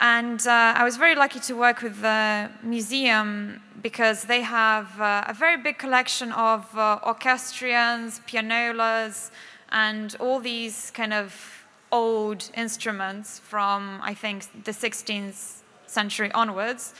And 0.00 0.46
uh, 0.46 0.72
I 0.76 0.82
was 0.82 0.96
very 0.96 1.14
lucky 1.14 1.40
to 1.40 1.54
work 1.54 1.82
with 1.82 2.00
the 2.00 2.50
museum 2.62 3.60
because 3.82 4.24
they 4.24 4.40
have 4.40 4.98
uh, 4.98 5.24
a 5.28 5.34
very 5.34 5.58
big 5.58 5.76
collection 5.76 6.32
of 6.32 6.66
uh, 6.76 6.98
orchestrions, 7.02 8.22
pianolas, 8.26 9.30
and 9.70 10.16
all 10.18 10.40
these 10.40 10.90
kind 10.92 11.12
of 11.12 11.66
old 11.92 12.50
instruments 12.56 13.40
from, 13.40 14.00
I 14.02 14.14
think, 14.14 14.46
the 14.64 14.72
16th 14.72 15.60
century 15.86 16.32
onwards. 16.32 16.94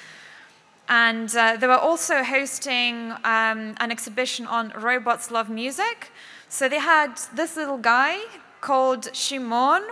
And 0.90 1.34
uh, 1.34 1.56
they 1.56 1.66
were 1.66 1.78
also 1.78 2.22
hosting 2.22 3.12
um, 3.24 3.76
an 3.78 3.90
exhibition 3.90 4.46
on 4.46 4.72
robots 4.76 5.30
love 5.30 5.48
music. 5.48 6.10
So 6.48 6.68
they 6.68 6.80
had 6.80 7.18
this 7.34 7.56
little 7.56 7.78
guy 7.78 8.18
called 8.60 9.14
Shimon, 9.14 9.84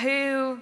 who, 0.00 0.60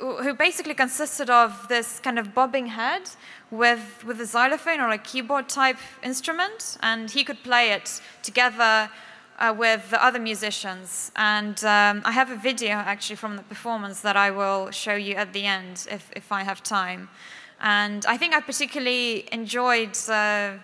who 0.00 0.34
basically 0.34 0.74
consisted 0.74 1.30
of 1.30 1.68
this 1.68 2.00
kind 2.00 2.18
of 2.18 2.34
bobbing 2.34 2.66
head 2.66 3.02
with, 3.50 4.04
with 4.06 4.20
a 4.20 4.26
xylophone 4.26 4.80
or 4.80 4.90
a 4.90 4.98
keyboard 4.98 5.48
type 5.48 5.78
instrument, 6.02 6.78
and 6.82 7.10
he 7.10 7.24
could 7.24 7.42
play 7.42 7.70
it 7.70 8.00
together 8.22 8.90
uh, 9.38 9.54
with 9.56 9.90
the 9.90 10.04
other 10.04 10.18
musicians. 10.18 11.10
And 11.16 11.62
um, 11.64 12.02
I 12.04 12.12
have 12.12 12.30
a 12.30 12.36
video 12.36 12.74
actually 12.74 13.16
from 13.16 13.36
the 13.36 13.42
performance 13.42 14.00
that 14.00 14.16
I 14.16 14.30
will 14.30 14.70
show 14.70 14.94
you 14.94 15.14
at 15.14 15.32
the 15.32 15.44
end 15.44 15.86
if, 15.90 16.10
if 16.14 16.30
I 16.32 16.42
have 16.42 16.62
time. 16.62 17.08
And 17.60 18.04
I 18.06 18.16
think 18.16 18.34
I 18.34 18.40
particularly 18.40 19.28
enjoyed 19.32 19.96
uh, 20.08 20.54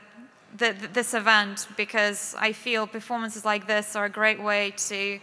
the, 0.57 0.73
the, 0.73 0.89
this 0.93 1.15
event 1.15 1.69
because 1.77 2.35
I 2.39 2.53
feel 2.53 2.87
performances 2.87 3.45
like 3.45 3.67
this 3.67 3.97
are 3.97 4.07
a 4.07 4.11
great 4.11 4.43
way 4.43 4.73
to 4.89 5.21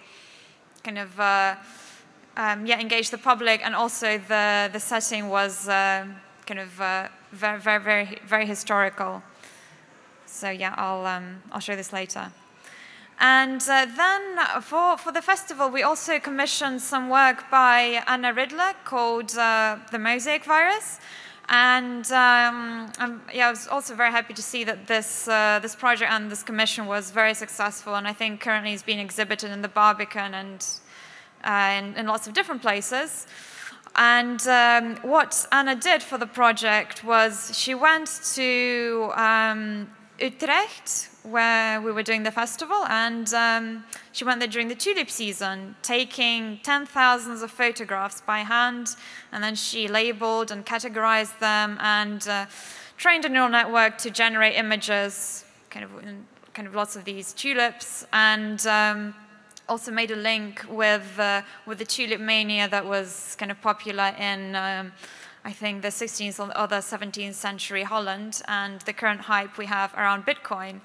kind 0.83 0.97
of 0.97 1.19
uh, 1.19 1.55
um, 2.37 2.65
yeah, 2.65 2.79
engage 2.79 3.09
the 3.09 3.17
public, 3.17 3.61
and 3.65 3.75
also 3.75 4.17
the, 4.17 4.69
the 4.71 4.79
setting 4.79 5.29
was 5.29 5.67
uh, 5.67 6.05
kind 6.45 6.59
of 6.59 6.81
uh, 6.81 7.07
very, 7.31 7.59
very, 7.59 7.83
very, 7.83 8.19
very 8.25 8.45
historical. 8.45 9.23
So 10.25 10.49
yeah, 10.49 10.73
I'll, 10.77 11.05
um, 11.05 11.41
I'll 11.51 11.61
show 11.61 11.75
this 11.75 11.93
later. 11.93 12.31
And 13.19 13.61
uh, 13.61 13.85
then 13.95 14.61
for, 14.61 14.97
for 14.97 15.11
the 15.11 15.21
festival, 15.21 15.69
we 15.69 15.83
also 15.83 16.19
commissioned 16.19 16.81
some 16.81 17.09
work 17.09 17.49
by 17.49 18.03
Anna 18.07 18.33
Ridler 18.33 18.73
called 18.83 19.37
uh, 19.37 19.77
The 19.91 19.99
Mosaic 19.99 20.43
Virus. 20.43 20.99
And 21.47 22.05
um, 22.11 22.91
yeah, 23.33 23.47
I 23.47 23.49
was 23.49 23.67
also 23.67 23.95
very 23.95 24.11
happy 24.11 24.33
to 24.33 24.41
see 24.41 24.63
that 24.65 24.87
this, 24.87 25.27
uh, 25.27 25.59
this 25.61 25.75
project 25.75 26.11
and 26.11 26.29
this 26.29 26.43
commission 26.43 26.87
was 26.87 27.11
very 27.11 27.33
successful. 27.33 27.95
And 27.95 28.07
I 28.07 28.13
think 28.13 28.41
currently 28.41 28.73
it's 28.73 28.83
being 28.83 28.99
exhibited 28.99 29.51
in 29.51 29.61
the 29.61 29.69
Barbican 29.69 30.33
and 30.33 30.65
in, 31.45 31.95
in, 31.95 32.07
lots 32.07 32.27
of 32.27 32.33
different 32.33 32.61
places. 32.61 33.27
And 33.95 34.45
um, 34.47 34.97
what 35.03 35.47
Anna 35.51 35.75
did 35.75 36.03
for 36.03 36.17
the 36.17 36.27
project 36.27 37.03
was 37.03 37.57
she 37.57 37.73
went 37.75 38.09
to 38.33 39.11
um, 39.15 39.89
Utrecht, 40.19 41.09
where 41.23 41.81
we 41.81 41.91
were 41.91 42.03
doing 42.03 42.23
the 42.23 42.31
festival, 42.31 42.85
and 42.87 43.33
um, 43.33 43.83
she 44.11 44.23
went 44.23 44.39
there 44.39 44.47
during 44.49 44.67
the 44.67 44.75
tulip 44.75 45.09
season, 45.09 45.75
taking 45.81 46.59
10,000s 46.63 47.41
of 47.41 47.51
photographs 47.51 48.21
by 48.21 48.39
hand, 48.39 48.95
and 49.31 49.43
then 49.43 49.55
she 49.55 49.87
labeled 49.87 50.51
and 50.51 50.65
categorized 50.65 51.39
them 51.39 51.77
and 51.81 52.27
uh, 52.27 52.45
trained 52.97 53.25
a 53.25 53.29
neural 53.29 53.49
network 53.49 53.97
to 53.97 54.09
generate 54.09 54.55
images, 54.55 55.45
kind 55.69 55.83
of, 55.83 55.91
kind 56.53 56.67
of 56.67 56.75
lots 56.75 56.95
of 56.95 57.03
these 57.03 57.33
tulips, 57.33 58.05
and 58.13 58.65
um, 58.67 59.13
also 59.67 59.91
made 59.91 60.12
a 60.12 60.15
link 60.15 60.63
with, 60.69 61.19
uh, 61.19 61.41
with 61.65 61.77
the 61.77 61.86
tulip 61.86 62.19
mania 62.19 62.67
that 62.69 62.86
was 62.86 63.36
kind 63.39 63.51
of 63.51 63.62
popular 63.62 64.15
in 64.19 64.55
um, 64.55 64.91
I 65.45 65.51
think, 65.51 65.84
the 65.84 65.89
16th 65.89 66.39
or 66.39 66.67
the 66.67 66.77
17th 66.77 67.36
century 67.36 67.84
Holland 67.84 68.41
and 68.48 68.81
the 68.81 68.93
current 68.93 69.22
hype 69.22 69.60
we 69.60 69.67
have 69.67 69.93
around 69.93 70.25
Bitcoin. 70.25 70.81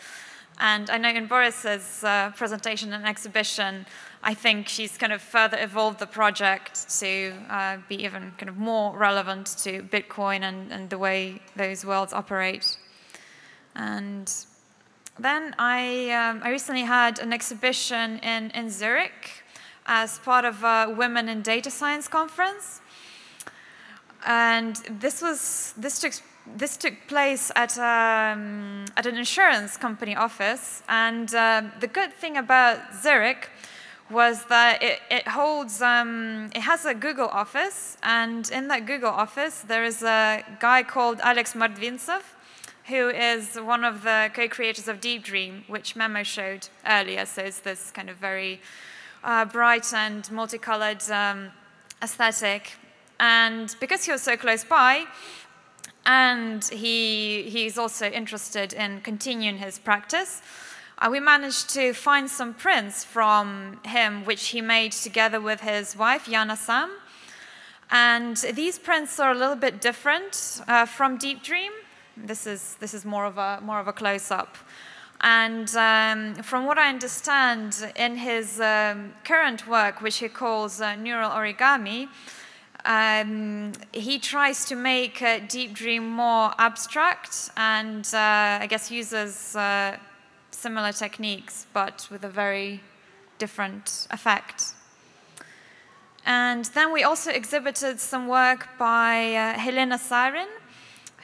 And 0.59 0.91
I 0.91 0.99
know 0.99 1.09
in 1.09 1.27
Boris's 1.27 2.05
uh, 2.05 2.33
presentation 2.37 2.93
and 2.93 3.07
exhibition, 3.07 3.87
I 4.23 4.35
think 4.35 4.69
she's 4.69 4.99
kind 4.99 5.15
of 5.15 5.23
further 5.23 5.57
evolved 5.59 5.99
the 5.99 6.07
project 6.07 6.91
to 7.01 7.33
uh, 7.49 7.79
be 7.89 8.05
even 8.05 8.33
kind 8.37 8.51
of 8.51 8.59
more 8.59 8.95
relevant 8.95 9.47
to 9.65 9.83
Bitcoin 9.83 10.43
and, 10.43 10.71
and 10.71 10.91
the 10.91 10.99
way 10.99 11.41
those 11.57 11.83
worlds 11.83 12.13
operate. 12.13 12.77
And 13.75 14.31
then 15.23 15.55
I, 15.59 16.11
um, 16.11 16.41
I 16.43 16.50
recently 16.50 16.83
had 16.83 17.19
an 17.19 17.33
exhibition 17.33 18.19
in, 18.19 18.50
in 18.50 18.71
Zurich 18.71 19.45
as 19.87 20.19
part 20.21 20.45
of 20.45 20.62
a 20.65 20.95
Women 20.97 21.29
in 21.29 21.43
Data 21.43 21.71
Science 21.71 22.09
conference. 22.09 22.81
And 24.27 24.77
this 25.00 25.23
was 25.23 25.73
this 25.77 25.99
took 25.99 26.12
this 26.57 26.77
took 26.77 26.95
place 27.07 27.50
at, 27.55 27.77
um, 27.79 28.85
at 28.97 29.07
an 29.07 29.17
insurance 29.17 29.77
company 29.77 30.17
office. 30.17 30.83
And 30.89 31.33
uh, 31.35 31.62
the 31.81 31.87
good 31.87 32.12
thing 32.12 32.37
about 32.37 32.79
Zurich 32.95 33.50
was 34.11 34.45
that 34.47 34.83
it, 34.83 34.99
it 35.11 35.29
holds, 35.29 35.81
um, 35.81 36.50
it 36.55 36.62
has 36.62 36.85
a 36.85 36.95
Google 36.95 37.29
office. 37.29 37.97
And 38.03 38.50
in 38.50 38.69
that 38.69 38.87
Google 38.87 39.11
office, 39.11 39.61
there 39.61 39.85
is 39.85 40.03
a 40.03 40.43
guy 40.59 40.83
called 40.83 41.21
Alex 41.21 41.55
Mordvintsev, 41.55 42.23
who 42.91 43.09
is 43.09 43.55
one 43.55 43.85
of 43.85 44.03
the 44.03 44.31
co-creators 44.35 44.89
of 44.89 45.01
Deep 45.01 45.25
Dream, 45.25 45.65
which 45.69 45.97
Memo 45.97 46.23
showed 46.23 46.69
earlier. 46.87 47.25
So 47.25 47.43
it's 47.43 47.61
this 47.61 47.91
kind 47.91 48.11
of 48.11 48.17
very 48.17 48.61
uh, 49.25 49.45
bright 49.45 49.95
and 49.95 50.31
multicolored 50.31 51.09
um, 51.11 51.51
aesthetic. 52.03 52.73
And 53.19 53.75
because 53.81 54.05
he 54.05 54.13
was 54.13 54.23
so 54.23 54.37
close 54.37 54.65
by, 54.65 55.07
and 56.05 56.65
he, 56.65 57.45
he's 57.45 57.79
also 57.79 58.11
interested 58.11 58.73
in 58.73 59.01
continuing 59.03 59.59
his 59.59 59.79
practice. 59.79 60.43
Uh, 60.99 61.09
we 61.11 61.21
managed 61.21 61.71
to 61.71 61.93
find 61.93 62.29
some 62.29 62.55
prints 62.55 63.05
from 63.05 63.79
him, 63.85 64.25
which 64.25 64.49
he 64.49 64.61
made 64.61 64.93
together 64.93 65.41
with 65.41 65.61
his 65.61 65.97
wife, 65.97 66.27
Yana 66.27 66.57
Sam. 66.57 66.91
And 67.91 68.37
these 68.37 68.79
prints 68.79 69.21
are 69.21 69.33
a 69.33 69.35
little 69.35 69.57
bit 69.57 69.81
different 69.81 70.61
uh, 70.67 70.87
from 70.87 71.17
Deep 71.17 71.43
Dream. 71.43 71.73
This 72.27 72.47
is, 72.47 72.77
this 72.81 72.95
is 72.95 73.05
more 73.05 73.25
of 73.25 73.39
a, 73.39 73.61
more 73.62 73.81
of 73.81 73.89
a 73.89 73.93
close-up. 73.93 74.57
And 75.21 75.69
um, 75.77 76.35
from 76.43 76.65
what 76.65 76.79
I 76.79 76.89
understand, 76.89 77.93
in 77.97 78.17
his 78.17 78.61
um, 78.61 79.12
current 79.25 79.67
work, 79.69 80.00
which 80.00 80.19
he 80.19 80.29
calls 80.29 80.81
uh, 80.81 80.97
Neural 80.97 81.31
Origami, 81.31 82.09
um, 82.85 83.73
he 83.93 84.19
tries 84.19 84.65
to 84.67 84.77
make 84.77 85.21
uh, 85.21 85.41
Deep 85.49 85.75
Dream 85.75 86.09
more 86.09 86.53
abstract 86.59 87.50
and 87.57 88.07
uh, 88.15 88.59
I 88.61 88.67
guess 88.69 88.91
uses 88.91 89.55
uh, 89.55 89.97
similar 90.50 90.93
techniques 90.93 91.67
but 91.73 92.09
with 92.11 92.25
a 92.25 92.29
very 92.29 92.81
different 93.39 94.07
effect. 94.11 94.75
And 96.25 96.65
then 96.67 96.93
we 96.93 97.03
also 97.03 97.31
exhibited 97.31 97.99
some 97.99 98.29
work 98.29 98.69
by 98.79 99.35
uh, 99.35 99.59
Helena 99.59 99.97
Sarin, 99.97 100.49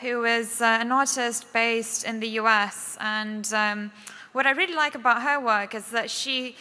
who 0.01 0.25
is 0.25 0.61
uh, 0.61 0.79
an 0.81 0.93
artist 0.93 1.53
based 1.53 2.05
in 2.05 2.21
the 2.21 2.29
US. 2.41 2.97
And 3.01 3.51
um, 3.53 3.91
what 4.33 4.47
I 4.47 4.51
really 4.51 4.75
like 4.75 4.95
about 4.95 5.23
her 5.23 5.41
work 5.41 5.75
is 5.75 5.91
that 5.91 6.11
she 6.11 6.57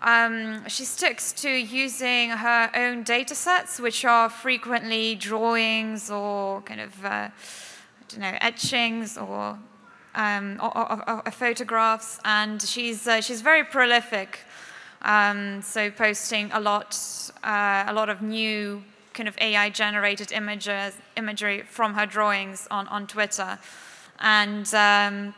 um, 0.00 0.68
she 0.68 0.84
sticks 0.84 1.32
to 1.32 1.50
using 1.50 2.30
her 2.30 2.70
own 2.74 3.02
data 3.02 3.34
sets, 3.34 3.80
which 3.80 4.04
are 4.04 4.30
frequently 4.30 5.16
drawings 5.16 6.08
or 6.08 6.62
kind 6.62 6.80
of, 6.80 7.04
uh, 7.04 7.08
I 7.08 7.30
don't 8.08 8.20
know, 8.20 8.38
etchings 8.40 9.18
or, 9.18 9.58
um, 10.14 10.60
or, 10.62 10.78
or, 10.78 11.22
or 11.26 11.30
photographs. 11.32 12.20
And 12.24 12.62
she's, 12.62 13.08
uh, 13.08 13.20
she's 13.20 13.40
very 13.40 13.64
prolific, 13.64 14.38
um, 15.02 15.62
so 15.62 15.90
posting 15.90 16.52
a 16.52 16.60
lot, 16.60 16.96
uh, 17.42 17.84
a 17.88 17.92
lot 17.92 18.08
of 18.08 18.22
new 18.22 18.84
kind 19.18 19.28
of 19.28 19.36
AI-generated 19.40 20.30
images, 20.30 20.94
imagery 21.16 21.62
from 21.62 21.94
her 21.94 22.06
drawings 22.06 22.68
on, 22.70 22.86
on 22.86 23.04
Twitter. 23.08 23.58
And 24.20 24.72
um, 24.74 25.34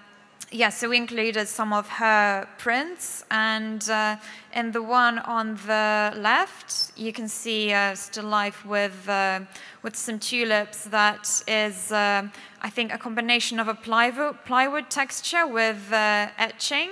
yeah, 0.52 0.68
so 0.68 0.90
we 0.90 0.98
included 0.98 1.48
some 1.48 1.72
of 1.72 1.88
her 1.88 2.46
prints, 2.58 3.24
and 3.30 3.88
uh, 3.88 4.16
in 4.54 4.72
the 4.72 4.82
one 4.82 5.18
on 5.20 5.54
the 5.66 6.12
left, 6.16 6.92
you 6.94 7.12
can 7.12 7.26
see 7.28 7.72
a 7.72 7.94
still 7.96 8.24
life 8.24 8.66
with 8.66 9.08
uh, 9.08 9.40
with 9.82 9.96
some 9.96 10.18
tulips. 10.18 10.84
That 10.84 11.42
is, 11.48 11.92
uh, 11.92 12.28
I 12.60 12.70
think, 12.70 12.92
a 12.92 12.98
combination 12.98 13.60
of 13.60 13.68
a 13.68 13.74
plywood, 13.74 14.44
plywood 14.44 14.90
texture 14.90 15.46
with 15.46 15.92
uh, 15.92 16.28
etching, 16.36 16.90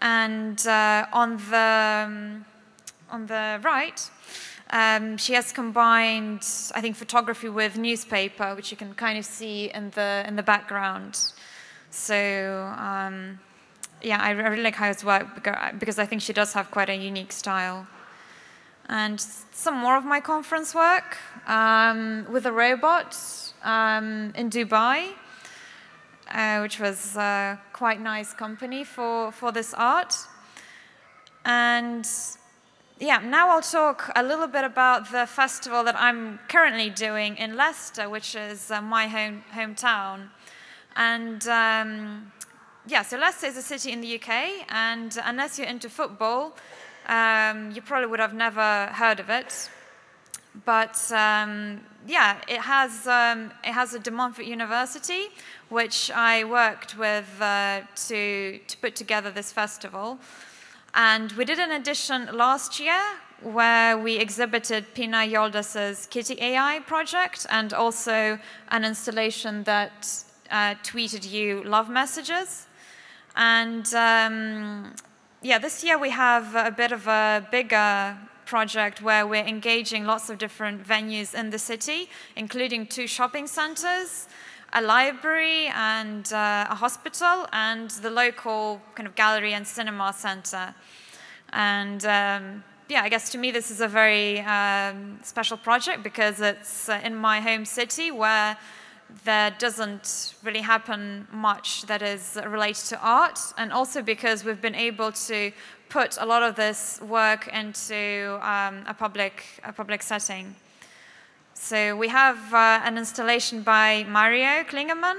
and 0.00 0.66
uh, 0.66 1.06
on 1.12 1.36
the 1.50 2.04
um, 2.06 2.44
on 3.08 3.26
the 3.26 3.60
right. 3.62 4.10
Um, 4.72 5.18
she 5.18 5.34
has 5.34 5.52
combined, 5.52 6.46
I 6.74 6.80
think, 6.80 6.96
photography 6.96 7.50
with 7.50 7.76
newspaper, 7.76 8.54
which 8.54 8.70
you 8.70 8.76
can 8.76 8.94
kind 8.94 9.18
of 9.18 9.24
see 9.24 9.70
in 9.74 9.90
the 9.90 10.24
in 10.26 10.36
the 10.36 10.42
background. 10.42 11.32
So 11.90 12.72
um, 12.78 13.38
yeah, 14.00 14.18
I 14.20 14.30
really 14.30 14.62
like 14.62 14.74
how 14.74 14.90
it's 14.90 15.04
worked 15.04 15.44
because 15.78 15.98
I 15.98 16.06
think 16.06 16.22
she 16.22 16.32
does 16.32 16.54
have 16.54 16.70
quite 16.70 16.88
a 16.88 16.96
unique 16.96 17.32
style. 17.32 17.86
And 18.88 19.20
some 19.52 19.76
more 19.76 19.96
of 19.96 20.04
my 20.04 20.20
conference 20.20 20.74
work 20.74 21.18
um, 21.46 22.26
with 22.30 22.46
a 22.46 22.52
robot 22.52 23.16
um, 23.62 24.32
in 24.34 24.50
Dubai, 24.50 25.12
uh, 26.30 26.60
which 26.60 26.80
was 26.80 27.12
quite 27.72 28.00
nice 28.00 28.32
company 28.32 28.84
for, 28.84 29.32
for 29.32 29.52
this 29.52 29.74
art. 29.74 30.14
And 31.44 32.06
yeah, 33.02 33.18
now 33.18 33.48
I'll 33.48 33.62
talk 33.62 34.12
a 34.14 34.22
little 34.22 34.46
bit 34.46 34.62
about 34.62 35.10
the 35.10 35.26
festival 35.26 35.82
that 35.82 35.96
I'm 35.98 36.38
currently 36.48 36.88
doing 36.88 37.36
in 37.36 37.56
Leicester, 37.56 38.08
which 38.08 38.36
is 38.36 38.70
uh, 38.70 38.80
my 38.80 39.08
home, 39.08 39.42
hometown. 39.52 40.28
And 40.94 41.44
um, 41.48 42.30
yeah, 42.86 43.02
so 43.02 43.18
Leicester 43.18 43.48
is 43.48 43.56
a 43.56 43.62
city 43.62 43.90
in 43.90 44.02
the 44.02 44.14
UK, 44.14 44.30
and 44.68 45.18
unless 45.24 45.58
you're 45.58 45.66
into 45.66 45.90
football, 45.90 46.56
um, 47.08 47.72
you 47.72 47.82
probably 47.82 48.06
would 48.06 48.20
have 48.20 48.34
never 48.34 48.86
heard 48.92 49.18
of 49.18 49.28
it. 49.30 49.68
But 50.64 50.96
um, 51.10 51.80
yeah, 52.06 52.36
it 52.46 52.60
has, 52.60 53.08
um, 53.08 53.50
it 53.64 53.72
has 53.72 53.94
a 53.94 53.98
De 53.98 54.12
Montfort 54.12 54.46
University, 54.46 55.24
which 55.70 56.12
I 56.14 56.44
worked 56.44 56.96
with 56.96 57.28
uh, 57.40 57.80
to, 58.06 58.58
to 58.58 58.76
put 58.78 58.94
together 58.94 59.32
this 59.32 59.50
festival. 59.50 60.20
And 60.94 61.32
we 61.32 61.46
did 61.46 61.58
an 61.58 61.70
edition 61.70 62.28
last 62.34 62.78
year 62.78 63.00
where 63.42 63.96
we 63.96 64.16
exhibited 64.16 64.84
Pinar 64.94 65.24
Yoldas's 65.24 66.06
Kitty 66.06 66.36
AI 66.40 66.80
project 66.86 67.46
and 67.48 67.72
also 67.72 68.38
an 68.68 68.84
installation 68.84 69.64
that 69.64 70.24
uh, 70.50 70.74
tweeted 70.84 71.30
you 71.30 71.64
love 71.64 71.88
messages. 71.88 72.66
And 73.36 73.86
um, 73.94 74.94
yeah, 75.40 75.58
this 75.58 75.82
year 75.82 75.98
we 75.98 76.10
have 76.10 76.54
a 76.54 76.70
bit 76.70 76.92
of 76.92 77.06
a 77.08 77.46
bigger 77.50 78.16
project 78.44 79.00
where 79.00 79.26
we're 79.26 79.46
engaging 79.46 80.04
lots 80.04 80.28
of 80.28 80.36
different 80.36 80.86
venues 80.86 81.34
in 81.34 81.48
the 81.48 81.58
city, 81.58 82.10
including 82.36 82.86
two 82.86 83.06
shopping 83.06 83.46
centers, 83.46 84.28
a 84.72 84.80
library 84.80 85.66
and 85.74 86.32
uh, 86.32 86.66
a 86.70 86.74
hospital, 86.74 87.46
and 87.52 87.90
the 87.90 88.10
local 88.10 88.80
kind 88.94 89.06
of 89.06 89.14
gallery 89.14 89.52
and 89.52 89.66
cinema 89.66 90.12
center. 90.12 90.74
And 91.52 92.04
um, 92.04 92.64
yeah, 92.88 93.02
I 93.02 93.08
guess 93.08 93.30
to 93.30 93.38
me 93.38 93.50
this 93.50 93.70
is 93.70 93.80
a 93.80 93.88
very 93.88 94.40
um, 94.40 95.18
special 95.22 95.56
project 95.56 96.02
because 96.02 96.40
it's 96.40 96.88
uh, 96.88 97.00
in 97.04 97.14
my 97.14 97.40
home 97.40 97.64
city 97.64 98.10
where 98.10 98.56
there 99.24 99.54
doesn't 99.58 100.34
really 100.42 100.62
happen 100.62 101.26
much 101.30 101.82
that 101.82 102.02
is 102.02 102.38
related 102.46 102.84
to 102.88 102.98
art, 103.00 103.38
and 103.58 103.72
also 103.72 104.02
because 104.02 104.44
we've 104.44 104.60
been 104.60 104.74
able 104.74 105.12
to 105.12 105.52
put 105.88 106.16
a 106.18 106.24
lot 106.24 106.42
of 106.42 106.56
this 106.56 107.00
work 107.02 107.48
into 107.48 108.38
um, 108.40 108.82
a, 108.86 108.94
public, 108.94 109.44
a 109.64 109.72
public 109.72 110.02
setting. 110.02 110.54
So 111.64 111.96
we 111.96 112.08
have 112.08 112.52
uh, 112.52 112.80
an 112.82 112.98
installation 112.98 113.62
by 113.62 114.04
Mario 114.08 114.64
Klingemann 114.64 115.16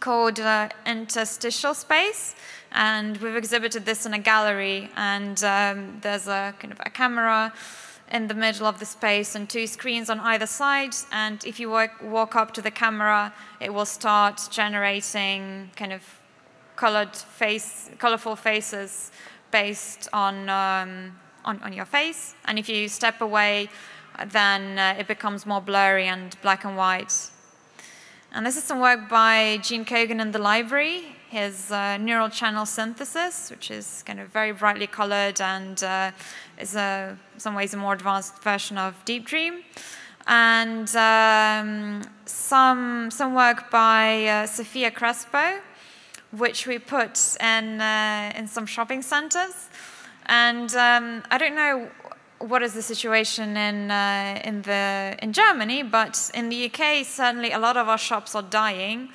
called 0.00 0.40
uh, 0.40 0.70
Interstitial 0.86 1.74
Space, 1.74 2.34
and 2.72 3.18
we've 3.18 3.36
exhibited 3.36 3.84
this 3.84 4.06
in 4.06 4.14
a 4.14 4.18
gallery, 4.18 4.88
and 4.96 5.44
um, 5.44 5.98
there's 6.00 6.28
a 6.28 6.54
kind 6.58 6.72
of 6.72 6.80
a 6.80 6.88
camera 6.88 7.52
in 8.10 8.26
the 8.28 8.32
middle 8.32 8.66
of 8.66 8.78
the 8.78 8.86
space 8.86 9.34
and 9.34 9.50
two 9.50 9.66
screens 9.66 10.08
on 10.08 10.18
either 10.20 10.46
side. 10.46 10.94
And 11.12 11.44
if 11.44 11.60
you 11.60 11.68
walk, 11.68 11.90
walk 12.02 12.36
up 12.36 12.54
to 12.54 12.62
the 12.62 12.70
camera, 12.70 13.34
it 13.60 13.74
will 13.74 13.84
start 13.84 14.48
generating 14.50 15.72
kind 15.76 15.92
of 15.92 16.02
colored 16.76 17.14
face, 17.14 17.90
colorful 17.98 18.34
faces 18.34 19.12
based 19.50 20.08
on, 20.14 20.48
um, 20.48 21.18
on, 21.44 21.62
on, 21.62 21.74
your 21.74 21.84
face. 21.84 22.34
And 22.46 22.58
if 22.58 22.66
you 22.66 22.88
step 22.88 23.20
away, 23.20 23.68
then 24.26 24.78
uh, 24.78 24.96
it 24.98 25.06
becomes 25.06 25.46
more 25.46 25.60
blurry 25.60 26.06
and 26.06 26.36
black 26.42 26.64
and 26.64 26.76
white. 26.76 27.30
And 28.32 28.46
this 28.46 28.56
is 28.56 28.64
some 28.64 28.80
work 28.80 29.08
by 29.08 29.58
Gene 29.62 29.84
Kogan 29.84 30.20
in 30.20 30.32
the 30.32 30.38
library 30.38 31.16
his 31.30 31.70
uh, 31.70 31.96
neural 31.96 32.28
channel 32.28 32.66
synthesis, 32.66 33.50
which 33.50 33.70
is 33.70 34.02
kind 34.04 34.18
of 34.18 34.28
very 34.30 34.50
brightly 34.50 34.88
colored 34.88 35.40
and 35.40 35.82
uh, 35.84 36.10
is 36.58 36.74
a, 36.74 37.16
in 37.34 37.40
some 37.40 37.54
ways 37.54 37.72
a 37.72 37.76
more 37.76 37.92
advanced 37.92 38.42
version 38.42 38.76
of 38.76 38.96
Deep 39.04 39.26
Dream. 39.26 39.62
And 40.26 40.88
um, 40.96 42.02
some, 42.24 43.12
some 43.12 43.34
work 43.36 43.70
by 43.70 44.26
uh, 44.26 44.46
Sofia 44.46 44.90
Crespo, 44.90 45.60
which 46.32 46.66
we 46.66 46.80
put 46.80 47.36
in, 47.40 47.80
uh, 47.80 48.32
in 48.34 48.48
some 48.48 48.66
shopping 48.66 49.00
centers. 49.00 49.68
And 50.26 50.74
um, 50.74 51.22
I 51.30 51.38
don't 51.38 51.54
know 51.54 51.88
what 52.40 52.62
is 52.62 52.72
the 52.72 52.82
situation 52.82 53.56
in, 53.56 53.90
uh, 53.90 54.40
in, 54.44 54.62
the, 54.62 55.16
in 55.22 55.32
Germany, 55.32 55.82
but 55.82 56.30
in 56.34 56.48
the 56.48 56.66
UK, 56.66 57.04
certainly 57.04 57.52
a 57.52 57.58
lot 57.58 57.76
of 57.76 57.88
our 57.88 57.98
shops 57.98 58.34
are 58.34 58.42
dying. 58.42 59.10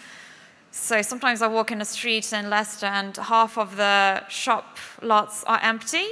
So 0.69 1.01
sometimes 1.01 1.41
I 1.41 1.47
walk 1.47 1.71
in 1.71 1.81
a 1.81 1.85
street 1.85 2.31
in 2.33 2.49
Leicester 2.49 2.85
and 2.85 3.17
half 3.17 3.57
of 3.57 3.77
the 3.77 4.27
shop 4.27 4.77
lots 5.01 5.43
are 5.45 5.59
empty. 5.63 6.05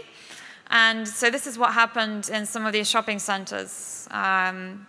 And 0.71 1.08
so 1.08 1.30
this 1.30 1.45
is 1.45 1.58
what 1.58 1.73
happened 1.73 2.30
in 2.30 2.47
some 2.47 2.65
of 2.65 2.73
these 2.73 2.89
shopping 2.89 3.19
centers. 3.19 4.08
Um, 4.10 4.88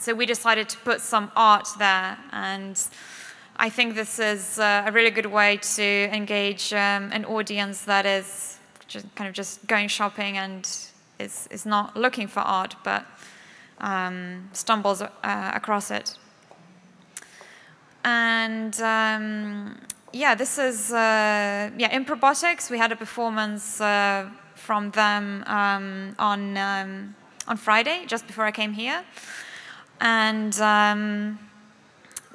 so 0.00 0.14
we 0.14 0.24
decided 0.24 0.68
to 0.70 0.78
put 0.78 1.02
some 1.02 1.30
art 1.36 1.68
there. 1.78 2.16
And 2.32 2.80
I 3.56 3.68
think 3.68 3.94
this 3.94 4.18
is 4.18 4.58
uh, 4.58 4.84
a 4.86 4.92
really 4.92 5.10
good 5.10 5.26
way 5.26 5.58
to 5.74 5.82
engage 5.82 6.72
um, 6.72 7.10
an 7.12 7.26
audience 7.26 7.82
that 7.82 8.06
is 8.06 8.58
just 8.88 9.14
kind 9.14 9.28
of 9.28 9.34
just 9.34 9.66
going 9.66 9.88
shopping 9.88 10.38
and 10.38 10.66
is, 11.18 11.48
is 11.50 11.66
not 11.66 11.96
looking 11.96 12.28
for 12.28 12.40
art, 12.40 12.76
but 12.84 13.04
um, 13.78 14.48
stumbles 14.52 15.02
uh, 15.02 15.08
across 15.54 15.90
it. 15.90 16.16
And 18.04 18.80
um, 18.80 19.80
yeah, 20.12 20.34
this 20.34 20.58
is, 20.58 20.92
uh, 20.92 21.70
yeah, 21.76 21.94
Improbotics. 21.94 22.70
We 22.70 22.78
had 22.78 22.92
a 22.92 22.96
performance 22.96 23.80
uh, 23.80 24.28
from 24.54 24.90
them 24.92 25.44
um, 25.46 26.14
on, 26.18 26.56
um, 26.56 27.14
on 27.48 27.56
Friday, 27.56 28.04
just 28.06 28.26
before 28.26 28.44
I 28.44 28.52
came 28.52 28.72
here. 28.72 29.04
And 30.00 30.58
um, 30.60 31.38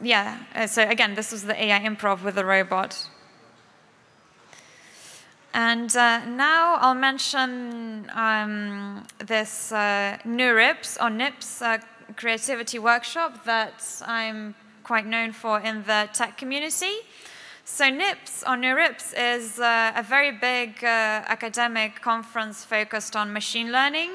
yeah, 0.02 0.40
uh, 0.56 0.68
so 0.68 0.88
again, 0.88 1.16
this 1.16 1.32
was 1.32 1.44
the 1.44 1.64
AI 1.64 1.80
improv 1.80 2.24
with 2.24 2.36
the 2.36 2.46
robot. 2.46 3.08
And 5.54 5.96
uh, 5.96 6.26
now 6.26 6.76
I'll 6.76 6.96
mention 6.96 8.10
um, 8.14 9.04
this 9.26 9.72
uh, 9.72 10.18
or 10.26 11.10
NIPS 11.10 11.62
uh, 11.62 11.78
creativity 12.16 12.80
workshop 12.80 13.44
that 13.46 13.84
I'm 14.06 14.56
quite 14.84 15.06
known 15.06 15.34
for 15.34 15.60
in 15.60 15.84
the 15.84 16.10
tech 16.14 16.38
community. 16.38 16.94
So 17.66 17.90
NIPS 17.90 18.44
or 18.44 18.56
NeurIPS 18.58 19.14
is 19.18 19.60
uh, 19.60 19.94
a 19.96 20.04
very 20.04 20.32
big 20.32 20.84
uh, 20.84 20.88
academic 21.28 22.02
conference 22.02 22.66
focused 22.66 23.16
on 23.16 23.32
machine 23.32 23.72
learning. 23.72 24.10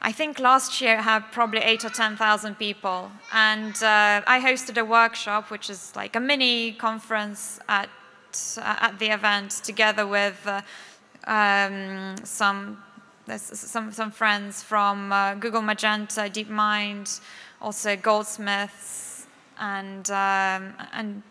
I 0.00 0.10
think 0.10 0.40
last 0.40 0.80
year 0.80 0.94
it 0.94 1.02
had 1.02 1.30
probably 1.30 1.60
eight 1.60 1.84
or 1.84 1.90
10,000 1.90 2.58
people. 2.58 3.12
And 3.32 3.74
uh, 3.82 4.22
I 4.26 4.40
hosted 4.40 4.78
a 4.78 4.84
workshop, 4.84 5.50
which 5.50 5.70
is 5.70 5.92
like 5.94 6.16
a 6.16 6.20
mini 6.20 6.72
conference 6.72 7.60
at 7.68 7.88
at 8.56 8.98
the 8.98 9.06
event 9.06 9.50
together 9.64 10.06
with 10.06 10.46
uh, 10.46 10.62
um, 11.26 12.16
some, 12.24 12.82
some, 13.36 13.92
some 13.92 14.10
friends 14.10 14.62
from 14.62 15.12
uh, 15.12 15.34
Google 15.34 15.62
Magenta, 15.62 16.22
DeepMind, 16.22 17.20
also 17.60 17.96
Goldsmiths, 17.96 19.26
and, 19.58 20.10
um, 20.10 20.74
and, 20.92 21.22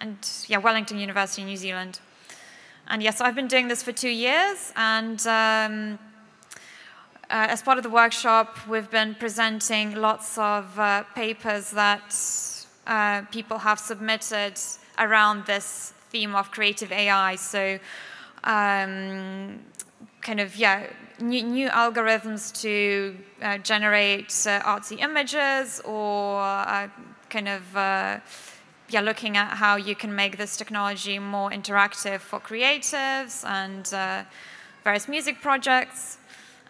and 0.00 0.16
yeah, 0.46 0.58
Wellington 0.58 0.98
University 0.98 1.44
New 1.44 1.56
Zealand. 1.56 2.00
And 2.88 3.02
yes, 3.02 3.20
I've 3.20 3.34
been 3.34 3.48
doing 3.48 3.68
this 3.68 3.82
for 3.82 3.92
two 3.92 4.10
years, 4.10 4.72
and 4.76 5.20
um, 5.26 5.98
uh, 7.30 7.46
as 7.48 7.62
part 7.62 7.78
of 7.78 7.84
the 7.84 7.90
workshop, 7.90 8.56
we've 8.68 8.90
been 8.90 9.14
presenting 9.14 9.94
lots 9.94 10.36
of 10.38 10.76
uh, 10.78 11.04
papers 11.14 11.70
that 11.70 12.14
uh, 12.86 13.22
people 13.30 13.58
have 13.58 13.78
submitted 13.78 14.54
around 14.98 15.46
this 15.46 15.94
theme 16.10 16.34
of 16.34 16.50
creative 16.50 16.92
AI. 16.92 17.36
So, 17.36 17.78
um, 18.44 19.60
kind 20.22 20.40
of, 20.40 20.56
yeah, 20.56 20.86
new, 21.20 21.42
new 21.42 21.68
algorithms 21.68 22.52
to 22.62 23.16
uh, 23.42 23.58
generate 23.58 24.32
uh, 24.46 24.60
artsy 24.60 25.00
images 25.00 25.80
or 25.84 26.40
uh, 26.40 26.88
kind 27.28 27.48
of, 27.48 27.76
uh, 27.76 28.18
yeah, 28.88 29.00
looking 29.00 29.36
at 29.36 29.56
how 29.56 29.76
you 29.76 29.94
can 29.94 30.14
make 30.14 30.36
this 30.36 30.56
technology 30.56 31.18
more 31.18 31.50
interactive 31.50 32.20
for 32.20 32.40
creatives 32.40 33.44
and 33.44 33.92
uh, 33.94 34.24
various 34.84 35.08
music 35.08 35.40
projects. 35.40 36.18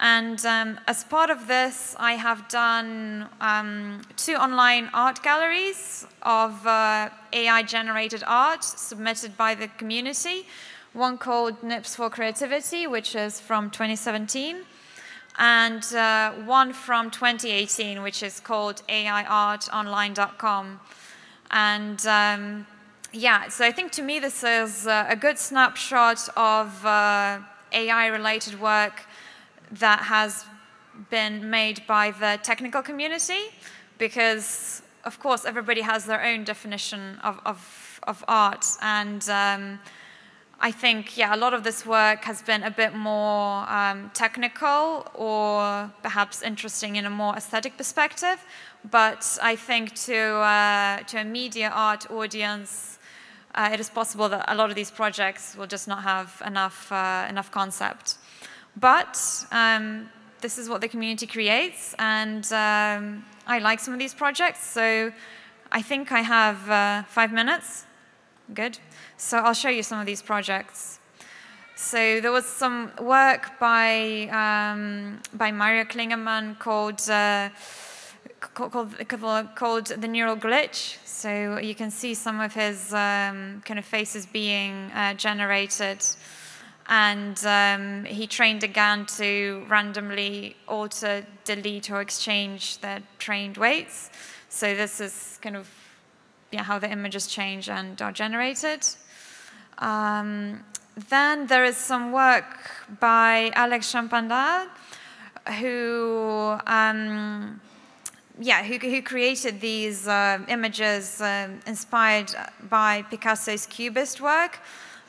And 0.03 0.45
um, 0.47 0.81
as 0.87 1.05
part 1.05 1.29
of 1.29 1.47
this, 1.47 1.95
I 1.99 2.15
have 2.15 2.49
done 2.49 3.29
um, 3.39 4.01
two 4.17 4.33
online 4.33 4.89
art 4.95 5.23
galleries 5.23 6.07
of 6.23 6.67
uh, 6.67 7.11
AI 7.35 7.63
generated 7.65 8.25
art 8.27 8.65
submitted 8.65 9.37
by 9.37 9.55
the 9.55 9.69
community. 9.69 10.47
One 10.95 11.19
called 11.19 11.63
NIPS 11.63 11.97
for 11.97 12.09
Creativity, 12.09 12.87
which 12.87 13.15
is 13.15 13.41
from 13.41 13.69
2017, 13.69 14.61
and 15.39 15.85
uh, 15.95 16.33
one 16.47 16.73
from 16.73 17.11
2018, 17.11 18.01
which 18.03 18.23
is 18.23 18.41
called 18.41 18.81
AIArtOnline.com. 18.89 20.81
And 21.51 22.07
um, 22.07 22.67
yeah, 23.13 23.49
so 23.49 23.67
I 23.67 23.71
think 23.71 23.93
to 23.93 24.03
me 24.03 24.19
this 24.19 24.43
is 24.45 24.87
a 24.87 25.17
good 25.21 25.39
snapshot 25.39 26.27
of 26.39 26.87
uh, 26.87 27.41
AI 27.73 28.07
related 28.07 28.59
work 28.59 29.05
that 29.73 30.01
has 30.01 30.45
been 31.11 31.49
made 31.51 31.87
by 31.87 32.11
the 32.11 32.39
technical 32.43 32.83
community 32.83 33.51
because, 33.99 34.83
of 35.05 35.21
course, 35.21 35.45
everybody 35.45 35.81
has 35.83 36.05
their 36.05 36.23
own 36.23 36.45
definition 36.45 37.19
of, 37.23 37.41
of, 37.45 38.01
of 38.07 38.25
art. 38.29 38.67
And 38.83 39.29
um, 39.29 39.79
I 40.61 40.71
think, 40.71 41.17
yeah, 41.17 41.35
a 41.35 41.39
lot 41.39 41.55
of 41.55 41.65
this 41.65 41.87
work 41.87 42.25
has 42.25 42.43
been 42.43 42.63
a 42.65 42.71
bit 42.71 42.95
more 42.95 43.71
um, 43.71 44.11
technical 44.13 45.07
or 45.15 45.91
perhaps 46.03 46.43
interesting 46.43 46.97
in 46.97 47.07
a 47.07 47.11
more 47.11 47.35
aesthetic 47.35 47.77
perspective. 47.77 48.45
But 48.91 49.39
I 49.43 49.57
think 49.57 49.95
to, 50.07 50.17
uh, 50.17 50.99
to 50.99 51.21
a 51.21 51.25
media 51.25 51.71
art 51.75 52.11
audience, 52.11 52.99
uh, 53.55 53.71
it 53.73 53.81
is 53.81 53.91
possible 53.91 54.29
that 54.29 54.45
a 54.49 54.55
lot 54.55 54.71
of 54.71 54.77
these 54.77 54.91
projects 54.91 55.57
will 55.57 55.67
just 55.67 55.89
not 55.89 56.03
have 56.03 56.43
enough, 56.47 56.91
uh, 56.93 57.27
enough 57.29 57.51
concept. 57.51 58.17
But 58.77 59.19
um, 59.51 60.11
this 60.41 60.59
is 60.59 60.69
what 60.69 60.81
the 60.81 60.89
community 60.89 61.27
creates, 61.27 61.95
and 61.99 62.45
um, 62.53 63.25
I 63.47 63.59
like 63.59 63.81
some 63.81 63.93
of 63.95 64.01
these 64.01 64.15
projects, 64.15 64.65
so 64.65 65.13
I 65.73 65.83
think 65.83 66.13
I 66.13 66.21
have 66.21 66.71
uh, 66.71 67.03
five 67.05 67.33
minutes. 67.33 67.85
Good. 68.55 68.79
So 69.17 69.39
I'll 69.39 69.55
show 69.55 69.69
you 69.69 69.83
some 69.83 70.01
of 70.01 70.07
these 70.07 70.23
projects. 70.23 70.99
So 71.77 72.21
there 72.21 72.33
was 72.33 72.45
some 72.45 72.91
work 73.01 73.59
by 73.59 74.29
um, 74.43 75.21
by 75.33 75.51
Mario 75.51 75.85
Klingemann 75.85 76.59
called, 76.59 77.01
uh, 77.09 77.49
called, 78.41 78.95
called, 79.55 79.87
the 79.87 80.09
neural 80.09 80.37
glitch. 80.37 80.97
So 81.07 81.59
you 81.59 81.75
can 81.75 81.91
see 81.91 82.15
some 82.15 82.41
of 82.41 82.53
his 82.55 82.93
um, 82.93 83.63
kind 83.65 83.79
of 83.79 83.85
faces 83.85 84.27
being 84.27 84.91
uh, 84.95 85.15
generated 85.15 86.05
and 86.91 87.47
um, 87.47 88.05
he 88.05 88.27
trained 88.27 88.65
a 88.65 88.69
GAN 88.69 89.07
to 89.07 89.65
randomly 89.69 90.57
alter, 90.67 91.25
delete, 91.45 91.89
or 91.89 92.01
exchange 92.01 92.79
their 92.79 93.01
trained 93.21 93.57
weights. 93.57 94.11
So 94.49 94.75
this 94.75 95.01
is 95.01 95.39
kind 95.41 95.55
of 95.55 95.71
yeah, 96.51 96.65
how 96.65 96.81
the 96.81 96.91
images 96.91 97.29
change 97.29 97.69
and 97.69 98.03
are 98.03 98.11
generated. 98.11 98.85
Um, 99.79 100.65
then 101.09 101.47
there 101.47 101.65
is 101.65 101.77
some 101.77 102.11
work 102.11 102.71
by 102.99 103.53
Alex 103.55 103.93
Champandard, 103.93 104.67
who 105.61 106.59
um, 106.67 107.61
yeah, 108.41 108.65
who, 108.65 108.79
who, 108.79 109.01
created 109.01 109.61
these 109.61 110.09
uh, 110.09 110.39
images 110.49 111.21
uh, 111.21 111.49
inspired 111.67 112.35
by 112.69 113.03
Picasso's 113.03 113.67
Cubist 113.67 114.21
work 114.21 114.59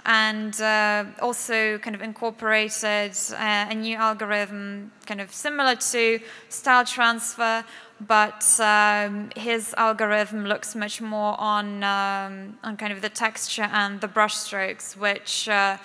and 0.06 0.60
uh, 0.62 1.06
also 1.22 1.78
kind 1.78 1.96
of 1.96 2.02
incorporated 2.02 3.16
uh, 3.34 3.68
a 3.70 3.76
new 3.76 3.96
algorithm 3.96 4.92
kind 5.06 5.22
of 5.22 5.32
similar 5.34 5.76
to 5.76 6.20
style 6.50 6.86
transfer, 6.86 7.64
but 8.08 8.60
um, 8.60 9.30
his 9.36 9.74
algorithm 9.78 10.46
looks 10.46 10.76
much 10.76 11.02
more 11.02 11.40
on, 11.40 11.84
um, 11.84 12.58
on 12.64 12.78
kind 12.78 12.92
of 12.92 13.02
the 13.02 13.10
texture 13.10 13.70
and 13.72 14.02
the 14.02 14.08
brush 14.08 14.36
strokes, 14.36 14.98
which 14.98 15.48
uh, 15.48 15.78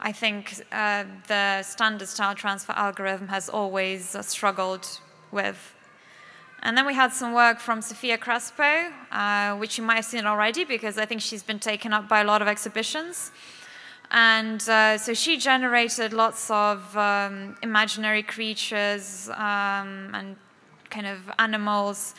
I 0.00 0.12
think 0.12 0.64
uh, 0.72 1.04
the 1.28 1.62
standard 1.62 2.08
style 2.08 2.34
transfer 2.34 2.72
algorithm 2.72 3.28
has 3.28 3.48
always 3.48 4.16
struggled 4.26 5.00
with. 5.30 5.74
And 6.62 6.76
then 6.76 6.86
we 6.86 6.94
had 6.94 7.12
some 7.12 7.32
work 7.32 7.58
from 7.58 7.80
Sofia 7.80 8.18
Crespo, 8.18 8.90
uh, 9.12 9.56
which 9.56 9.78
you 9.78 9.84
might 9.84 9.94
have 9.94 10.04
seen 10.04 10.26
already 10.26 10.64
because 10.64 10.98
I 10.98 11.06
think 11.06 11.22
she's 11.22 11.42
been 11.42 11.58
taken 11.58 11.92
up 11.92 12.08
by 12.08 12.20
a 12.20 12.24
lot 12.24 12.42
of 12.42 12.48
exhibitions. 12.48 13.30
And 14.10 14.60
uh, 14.68 14.98
so 14.98 15.14
she 15.14 15.36
generated 15.36 16.12
lots 16.12 16.50
of 16.50 16.96
um, 16.96 17.56
imaginary 17.62 18.22
creatures 18.22 19.28
um, 19.30 20.10
and 20.14 20.36
kind 20.90 21.06
of 21.06 21.18
animals 21.38 22.14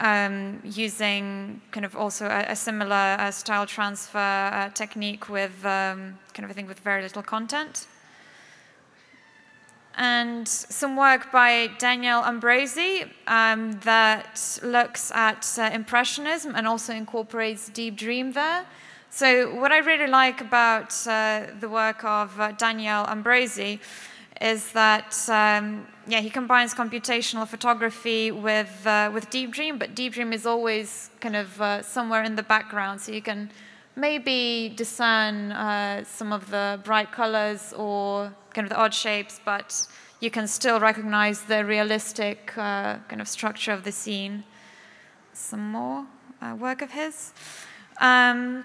um, 0.00 0.60
using 0.64 1.60
kind 1.70 1.86
of 1.86 1.94
also 1.96 2.26
a, 2.26 2.46
a 2.48 2.56
similar 2.56 3.16
uh, 3.18 3.30
style 3.30 3.66
transfer 3.66 4.18
uh, 4.18 4.70
technique 4.70 5.28
with 5.28 5.64
um, 5.64 6.18
kind 6.34 6.44
of, 6.44 6.50
I 6.50 6.52
think, 6.52 6.68
with 6.68 6.80
very 6.80 7.02
little 7.02 7.22
content. 7.22 7.86
and 9.98 10.46
some 10.46 10.96
work 10.96 11.32
by 11.32 11.68
Daniel 11.78 12.22
Ambrosi 12.22 13.08
um, 13.26 13.72
that 13.80 14.58
looks 14.62 15.10
at 15.10 15.58
uh, 15.58 15.70
Impressionism 15.72 16.54
and 16.54 16.68
also 16.68 16.94
incorporates 16.94 17.68
Deep 17.68 17.96
Dream 17.96 18.32
there. 18.32 18.64
So, 19.10 19.54
what 19.54 19.72
I 19.72 19.78
really 19.78 20.06
like 20.06 20.42
about 20.42 20.94
uh, 21.06 21.46
the 21.58 21.68
work 21.68 22.04
of 22.04 22.38
uh, 22.38 22.52
Daniel 22.52 23.04
Ambrosi 23.06 23.80
is 24.40 24.70
that 24.72 25.16
um, 25.30 25.86
yeah, 26.06 26.20
he 26.20 26.28
combines 26.28 26.74
computational 26.74 27.48
photography 27.48 28.30
with 28.30 28.86
uh, 28.86 29.10
with 29.12 29.30
Deep 29.30 29.50
Dream, 29.50 29.78
but 29.78 29.94
Deep 29.94 30.12
Dream 30.12 30.32
is 30.34 30.44
always 30.44 31.10
kind 31.20 31.36
of 31.36 31.60
uh, 31.60 31.82
somewhere 31.82 32.22
in 32.22 32.36
the 32.36 32.42
background, 32.42 33.00
so 33.00 33.10
you 33.10 33.22
can 33.22 33.50
maybe 33.96 34.74
discern 34.76 35.52
uh, 35.52 36.04
some 36.04 36.30
of 36.30 36.50
the 36.50 36.78
bright 36.84 37.10
colors 37.10 37.72
or 37.72 38.32
kind 38.52 38.66
of 38.66 38.68
the 38.70 38.78
odd 38.78 38.92
shapes, 38.92 39.40
but 39.42 39.88
you 40.20 40.30
can 40.30 40.46
still 40.46 40.78
recognize 40.80 41.40
the 41.42 41.64
realistic 41.64 42.52
uh, 42.58 42.98
kind 43.08 43.22
of 43.22 43.26
structure 43.26 43.72
of 43.72 43.84
the 43.84 43.92
scene. 43.92 44.44
Some 45.32 45.72
more 45.72 46.06
work 46.58 46.82
of 46.82 46.90
his. 46.90 47.32
Um, 48.00 48.64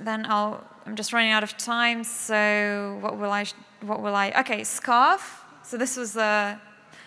then 0.00 0.26
I'll. 0.28 0.64
I'm 0.86 0.96
just 0.96 1.12
running 1.12 1.32
out 1.32 1.42
of 1.42 1.56
time. 1.58 2.02
So 2.04 2.98
what 3.00 3.18
will 3.18 3.30
I? 3.30 3.44
What 3.82 4.02
will 4.02 4.14
I? 4.14 4.32
Okay, 4.40 4.64
scarf. 4.64 5.44
So 5.62 5.76
this 5.76 5.96
was 5.96 6.16
a. 6.16 6.60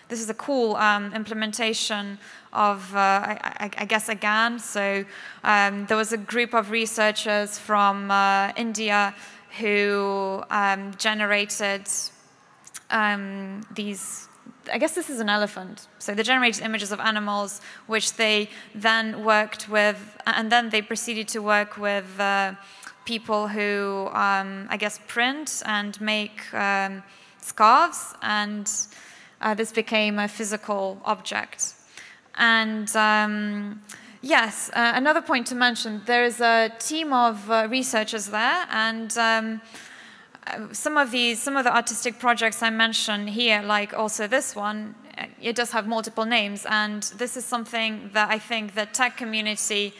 This 0.08 0.20
is 0.20 0.28
a 0.28 0.34
cool 0.34 0.76
um, 0.76 1.14
implementation 1.14 2.18
of, 2.52 2.94
uh, 2.94 2.98
I, 2.98 3.70
I, 3.78 3.84
guess, 3.86 4.10
a 4.10 4.14
GAN. 4.14 4.58
So 4.58 5.06
um, 5.42 5.86
there 5.86 5.96
was 5.96 6.12
a 6.12 6.18
group 6.18 6.52
of 6.52 6.70
researchers 6.70 7.58
from 7.58 8.10
uh, 8.10 8.52
India 8.56 9.14
who 9.58 10.42
um, 10.50 10.92
generated 10.98 11.88
um, 12.90 13.66
these. 13.74 14.28
I 14.72 14.78
guess 14.78 14.94
this 14.94 15.10
is 15.10 15.18
an 15.18 15.28
elephant. 15.28 15.88
So 15.98 16.14
they 16.14 16.22
generated 16.22 16.62
images 16.62 16.92
of 16.92 17.00
animals, 17.00 17.60
which 17.86 18.14
they 18.14 18.48
then 18.74 19.24
worked 19.24 19.68
with, 19.68 20.16
and 20.26 20.52
then 20.52 20.70
they 20.70 20.82
proceeded 20.82 21.26
to 21.28 21.40
work 21.40 21.78
with 21.78 22.20
uh, 22.20 22.54
people 23.04 23.48
who, 23.48 24.08
um, 24.12 24.66
I 24.70 24.76
guess, 24.76 25.00
print 25.06 25.62
and 25.66 26.00
make 26.00 26.52
um, 26.54 27.02
scarves, 27.38 28.14
and 28.22 28.70
uh, 29.40 29.54
this 29.54 29.72
became 29.72 30.18
a 30.18 30.28
physical 30.28 31.00
object. 31.04 31.74
And 32.36 32.94
um, 32.96 33.82
yes, 34.22 34.70
uh, 34.72 34.92
another 34.94 35.20
point 35.20 35.46
to 35.48 35.54
mention 35.54 36.02
there 36.06 36.24
is 36.24 36.40
a 36.40 36.70
team 36.78 37.12
of 37.12 37.50
uh, 37.50 37.66
researchers 37.70 38.28
there, 38.28 38.66
and 38.70 39.16
um, 39.18 39.60
uh, 40.46 40.72
some 40.72 40.96
of 40.96 41.10
these, 41.10 41.42
some 41.42 41.56
of 41.56 41.64
the 41.64 41.74
artistic 41.74 42.18
projects 42.18 42.62
I 42.62 42.70
mentioned 42.70 43.30
here, 43.30 43.62
like 43.62 43.94
also 43.94 44.26
this 44.26 44.56
one, 44.56 44.94
uh, 45.18 45.26
it 45.40 45.56
does 45.56 45.72
have 45.72 45.86
multiple 45.86 46.24
names, 46.24 46.66
and 46.68 47.02
this 47.18 47.36
is 47.36 47.44
something 47.44 48.10
that 48.12 48.30
I 48.30 48.38
think 48.38 48.74
the 48.74 48.86
tech 48.86 49.16
community 49.16 49.92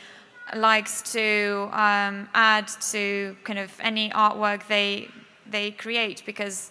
likes 0.54 1.02
to 1.12 1.68
um, 1.72 2.28
add 2.34 2.68
to 2.92 3.36
kind 3.44 3.58
of 3.58 3.70
any 3.80 4.10
artwork 4.10 4.66
they 4.68 5.08
they 5.50 5.70
create 5.70 6.22
because 6.24 6.70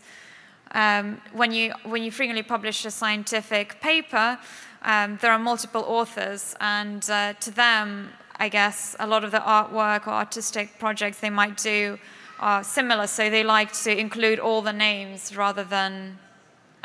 um, 0.74 1.22
when 1.34 1.52
you 1.52 1.74
when 1.84 2.04
you 2.04 2.12
frequently 2.12 2.44
publish 2.44 2.86
a 2.86 2.91
scientific 2.91 3.82
paper, 3.82 4.39
um, 4.84 5.17
there 5.22 5.32
are 5.32 5.39
multiple 5.39 5.84
authors, 5.88 6.56
and 6.60 7.10
uh, 7.10 7.34
to 7.34 7.52
them, 7.52 8.10
I 8.38 8.50
guess 8.50 8.96
a 9.00 9.08
lot 9.08 9.24
of 9.24 9.32
the 9.32 9.39
artwork 9.39 10.08
or 10.08 10.12
artistic 10.12 10.80
projects 10.80 11.20
they 11.20 11.30
might 11.30 11.58
do 11.58 11.98
are 12.39 12.63
similar. 12.63 13.08
So 13.08 13.30
they 13.30 13.44
like 13.44 13.74
to 13.84 13.98
include 13.98 14.39
all 14.39 14.62
the 14.62 14.74
names 14.74 15.36
rather 15.36 15.63
than, 15.63 16.17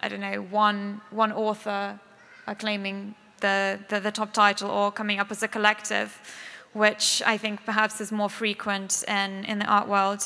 I 0.00 0.08
don't 0.08 0.20
know, 0.20 0.42
one 0.42 1.00
one 1.10 1.32
author 1.32 1.98
claiming 2.54 3.14
the, 3.40 3.78
the, 3.88 4.00
the 4.00 4.10
top 4.10 4.32
title 4.32 4.70
or 4.70 4.92
coming 4.92 5.18
up 5.18 5.30
as 5.30 5.42
a 5.42 5.48
collective, 5.48 6.20
which 6.76 7.22
I 7.24 7.38
think 7.38 7.64
perhaps 7.64 8.00
is 8.00 8.12
more 8.12 8.30
frequent 8.30 9.04
in 9.08 9.44
in 9.44 9.58
the 9.58 9.66
art 9.66 9.88
world. 9.88 10.22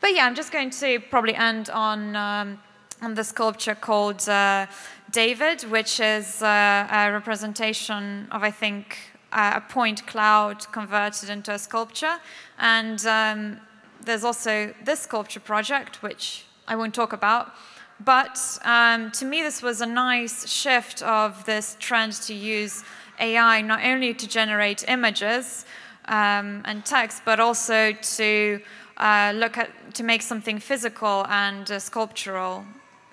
But 0.00 0.14
yeah, 0.14 0.26
I'm 0.26 0.34
just 0.34 0.52
going 0.52 0.70
to 0.70 1.00
probably 1.10 1.34
end 1.34 1.70
on. 1.70 2.16
Um, 2.16 2.58
on 3.02 3.14
the 3.14 3.24
sculpture 3.24 3.74
called 3.74 4.26
uh, 4.28 4.66
David, 5.10 5.62
which 5.62 6.00
is 6.00 6.42
uh, 6.42 6.88
a 6.90 7.12
representation 7.12 8.28
of, 8.30 8.42
I 8.42 8.50
think, 8.50 8.96
a 9.32 9.60
point 9.60 10.06
cloud 10.06 10.64
converted 10.72 11.28
into 11.28 11.52
a 11.52 11.58
sculpture. 11.58 12.16
And 12.58 13.04
um, 13.06 13.60
there's 14.04 14.24
also 14.24 14.72
this 14.84 15.00
sculpture 15.00 15.40
project, 15.40 16.02
which 16.02 16.46
I 16.66 16.76
won't 16.76 16.94
talk 16.94 17.12
about. 17.12 17.52
But 18.00 18.38
um, 18.64 19.10
to 19.12 19.24
me, 19.24 19.42
this 19.42 19.62
was 19.62 19.80
a 19.80 19.86
nice 19.86 20.48
shift 20.48 21.02
of 21.02 21.44
this 21.44 21.76
trend 21.78 22.14
to 22.28 22.34
use 22.34 22.82
AI 23.20 23.60
not 23.60 23.84
only 23.84 24.14
to 24.14 24.26
generate 24.26 24.84
images 24.88 25.64
um, 26.06 26.62
and 26.64 26.84
text, 26.84 27.22
but 27.24 27.40
also 27.40 27.92
to 27.92 28.60
uh, 28.96 29.32
look 29.34 29.58
at 29.58 29.70
to 29.94 30.02
make 30.02 30.22
something 30.22 30.58
physical 30.58 31.26
and 31.28 31.70
uh, 31.70 31.78
sculptural 31.78 32.64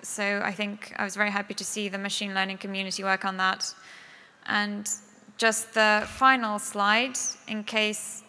so 0.02 0.42
I 0.44 0.52
think 0.52 0.92
I 0.96 1.04
was 1.04 1.14
very 1.14 1.30
happy 1.30 1.54
to 1.54 1.64
see 1.64 1.88
the 1.88 1.98
machine 1.98 2.34
learning 2.34 2.58
community 2.58 3.04
work 3.04 3.24
on 3.24 3.36
that. 3.36 3.72
And 4.46 4.90
just 5.38 5.74
the 5.74 6.04
final 6.06 6.58
slide, 6.58 7.16
in 7.46 7.62
case, 7.62 8.24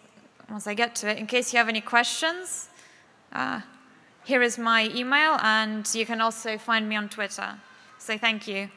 once 0.49 0.67
I 0.67 0.75
get 0.75 0.95
to 0.97 1.09
it, 1.09 1.17
in 1.17 1.25
case 1.25 1.51
you 1.51 1.57
have 1.57 1.69
any 1.69 1.81
questions, 1.81 2.69
uh, 3.31 3.61
here 4.23 4.43
is 4.43 4.57
my 4.57 4.89
email, 4.93 5.37
and 5.41 5.89
you 5.95 6.05
can 6.05 6.21
also 6.21 6.57
find 6.57 6.87
me 6.87 6.95
on 6.95 7.09
Twitter. 7.09 7.55
So 7.97 8.17
thank 8.17 8.47
you. 8.47 8.69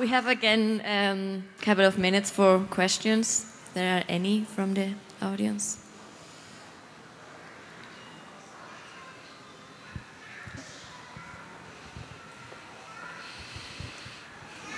We 0.00 0.08
have 0.08 0.26
again 0.26 0.80
a 0.86 1.10
um, 1.10 1.44
couple 1.60 1.84
of 1.84 1.98
minutes 1.98 2.30
for 2.30 2.60
questions. 2.70 3.44
There 3.74 3.98
are 3.98 4.04
any 4.08 4.44
from 4.44 4.72
the 4.72 4.94
audience? 5.20 5.76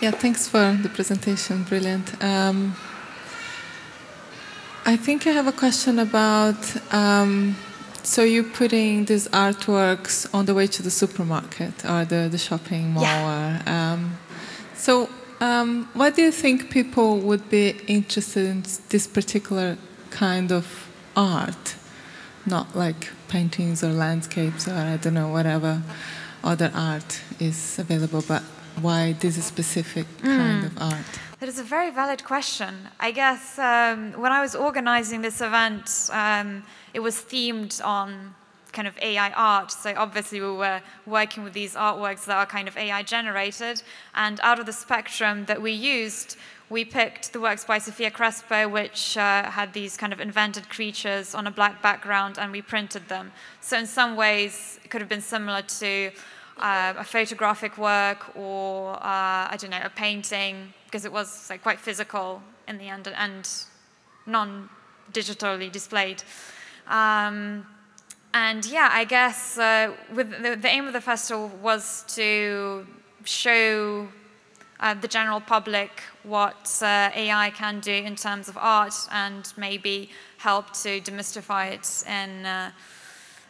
Yeah, 0.00 0.10
thanks 0.10 0.48
for 0.48 0.76
the 0.82 0.88
presentation. 0.88 1.62
Brilliant. 1.62 2.20
Um, 2.20 2.74
I 4.84 4.96
think 4.96 5.28
I 5.28 5.30
have 5.30 5.46
a 5.46 5.52
question 5.52 6.00
about. 6.00 6.58
Um, 6.92 7.54
so 8.02 8.24
you're 8.24 8.42
putting 8.42 9.04
these 9.04 9.28
artworks 9.28 10.26
on 10.34 10.46
the 10.46 10.54
way 10.54 10.66
to 10.66 10.82
the 10.82 10.90
supermarket 10.90 11.84
or 11.84 12.04
the, 12.04 12.28
the 12.28 12.38
shopping 12.38 12.94
mall. 12.94 13.04
Yeah. 13.04 13.60
Or, 13.68 13.70
um, 13.70 14.18
so 14.74 15.08
um, 15.62 15.88
why 15.94 16.10
do 16.10 16.22
you 16.22 16.32
think 16.32 16.70
people 16.70 17.18
would 17.18 17.48
be 17.48 17.70
interested 17.86 18.46
in 18.46 18.62
this 18.88 19.06
particular 19.06 19.76
kind 20.10 20.52
of 20.52 20.88
art? 21.16 21.76
Not 22.46 22.74
like 22.74 23.10
paintings 23.28 23.84
or 23.84 23.92
landscapes 23.92 24.68
or 24.68 24.74
I 24.74 24.96
don't 24.96 25.14
know, 25.14 25.28
whatever 25.28 25.82
other 26.42 26.70
art 26.74 27.20
is 27.38 27.78
available, 27.78 28.22
but 28.26 28.42
why 28.80 29.12
this 29.20 29.42
specific 29.44 30.06
kind 30.22 30.64
mm. 30.64 30.66
of 30.66 30.82
art? 30.82 31.06
That 31.40 31.48
is 31.48 31.58
a 31.58 31.64
very 31.64 31.90
valid 31.90 32.24
question. 32.24 32.88
I 33.00 33.10
guess 33.10 33.58
um, 33.58 34.12
when 34.12 34.32
I 34.32 34.40
was 34.40 34.54
organizing 34.54 35.22
this 35.22 35.40
event, 35.40 36.10
um, 36.12 36.62
it 36.94 37.00
was 37.00 37.16
themed 37.16 37.84
on 37.84 38.34
kind 38.72 38.88
of 38.88 38.96
AI 39.00 39.30
art. 39.30 39.70
So 39.70 39.94
obviously 39.96 40.40
we 40.40 40.52
were 40.52 40.80
working 41.06 41.44
with 41.44 41.52
these 41.52 41.74
artworks 41.74 42.24
that 42.24 42.36
are 42.36 42.46
kind 42.46 42.68
of 42.68 42.76
AI 42.76 43.02
generated. 43.02 43.82
And 44.14 44.40
out 44.42 44.58
of 44.58 44.66
the 44.66 44.72
spectrum 44.72 45.44
that 45.46 45.60
we 45.60 45.72
used, 45.72 46.36
we 46.70 46.84
picked 46.84 47.32
the 47.32 47.40
works 47.40 47.64
by 47.64 47.78
Sofia 47.78 48.10
Crespo, 48.10 48.66
which 48.66 49.16
uh, 49.18 49.50
had 49.50 49.74
these 49.74 49.96
kind 49.96 50.12
of 50.12 50.20
invented 50.20 50.68
creatures 50.70 51.34
on 51.34 51.46
a 51.46 51.50
black 51.50 51.82
background, 51.82 52.38
and 52.38 52.50
we 52.50 52.62
printed 52.62 53.08
them. 53.08 53.30
So 53.60 53.76
in 53.78 53.86
some 53.86 54.16
ways, 54.16 54.80
it 54.82 54.88
could 54.88 55.02
have 55.02 55.10
been 55.10 55.20
similar 55.20 55.60
to 55.60 56.10
uh, 56.58 56.94
a 56.96 57.04
photographic 57.04 57.76
work 57.76 58.34
or 58.36 58.94
uh, 58.94 59.52
I 59.52 59.56
don't 59.58 59.70
know 59.70 59.80
a 59.82 59.90
painting 59.90 60.72
because 60.86 61.04
it 61.04 61.12
was 61.12 61.48
like, 61.50 61.62
quite 61.62 61.80
physical 61.80 62.42
in 62.68 62.78
the 62.78 62.88
end 62.88 63.08
and 63.08 63.48
non-digitally 64.26 65.70
displayed. 65.72 66.22
Um, 66.86 67.66
and 68.34 68.64
yeah, 68.64 68.88
I 68.92 69.04
guess 69.04 69.58
uh, 69.58 69.92
with 70.14 70.30
the, 70.42 70.56
the, 70.56 70.68
aim 70.68 70.86
of 70.86 70.92
the 70.92 71.00
festival 71.00 71.50
was 71.62 72.04
to 72.14 72.86
show 73.24 74.08
uh, 74.80 74.94
the 74.94 75.08
general 75.08 75.40
public 75.40 76.02
what 76.22 76.78
uh, 76.82 77.10
AI 77.14 77.50
can 77.50 77.80
do 77.80 77.92
in 77.92 78.16
terms 78.16 78.48
of 78.48 78.56
art 78.56 78.94
and 79.10 79.52
maybe 79.56 80.10
help 80.38 80.72
to 80.82 81.00
demystify 81.00 81.72
it 81.72 82.04
in 82.08 82.46
uh, 82.46 82.70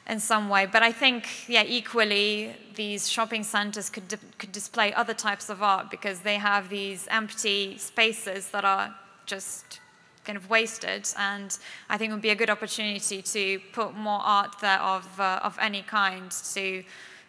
in 0.08 0.18
some 0.18 0.48
way. 0.48 0.66
But 0.66 0.82
I 0.82 0.92
think, 0.92 1.48
yeah, 1.48 1.64
equally, 1.66 2.54
these 2.74 3.08
shopping 3.08 3.44
centers 3.44 3.88
could, 3.88 4.08
di- 4.08 4.16
could 4.38 4.52
display 4.52 4.92
other 4.94 5.14
types 5.14 5.48
of 5.48 5.62
art 5.62 5.90
because 5.90 6.20
they 6.20 6.36
have 6.36 6.68
these 6.68 7.06
empty 7.10 7.78
spaces 7.78 8.48
that 8.48 8.64
are 8.64 8.94
just 9.26 9.80
kind 10.24 10.36
of 10.36 10.48
wasted. 10.48 11.08
And 11.18 11.56
I 11.88 11.98
think 11.98 12.10
it 12.10 12.14
would 12.14 12.22
be 12.22 12.30
a 12.30 12.34
good 12.34 12.50
opportunity 12.50 13.22
to 13.22 13.60
put 13.72 13.94
more 13.94 14.20
art 14.22 14.56
there 14.60 14.80
of, 14.80 15.20
uh, 15.20 15.40
of 15.42 15.58
any 15.60 15.82
kind 15.82 16.30
to 16.54 16.84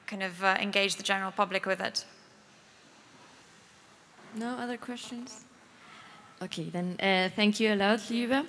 kind 0.08 0.24
of 0.24 0.44
uh, 0.44 0.58
engage 0.60 0.96
the 0.96 1.04
general 1.04 1.32
public 1.32 1.66
with 1.66 1.80
it. 1.80 2.06
No 4.36 4.50
other 4.58 4.78
questions? 4.78 5.46
Okay, 6.42 6.70
then 6.70 6.96
uh, 7.00 7.30
thank 7.36 7.60
you 7.60 7.74
a 7.74 7.76
lot, 7.76 8.10
Luba. 8.10 8.46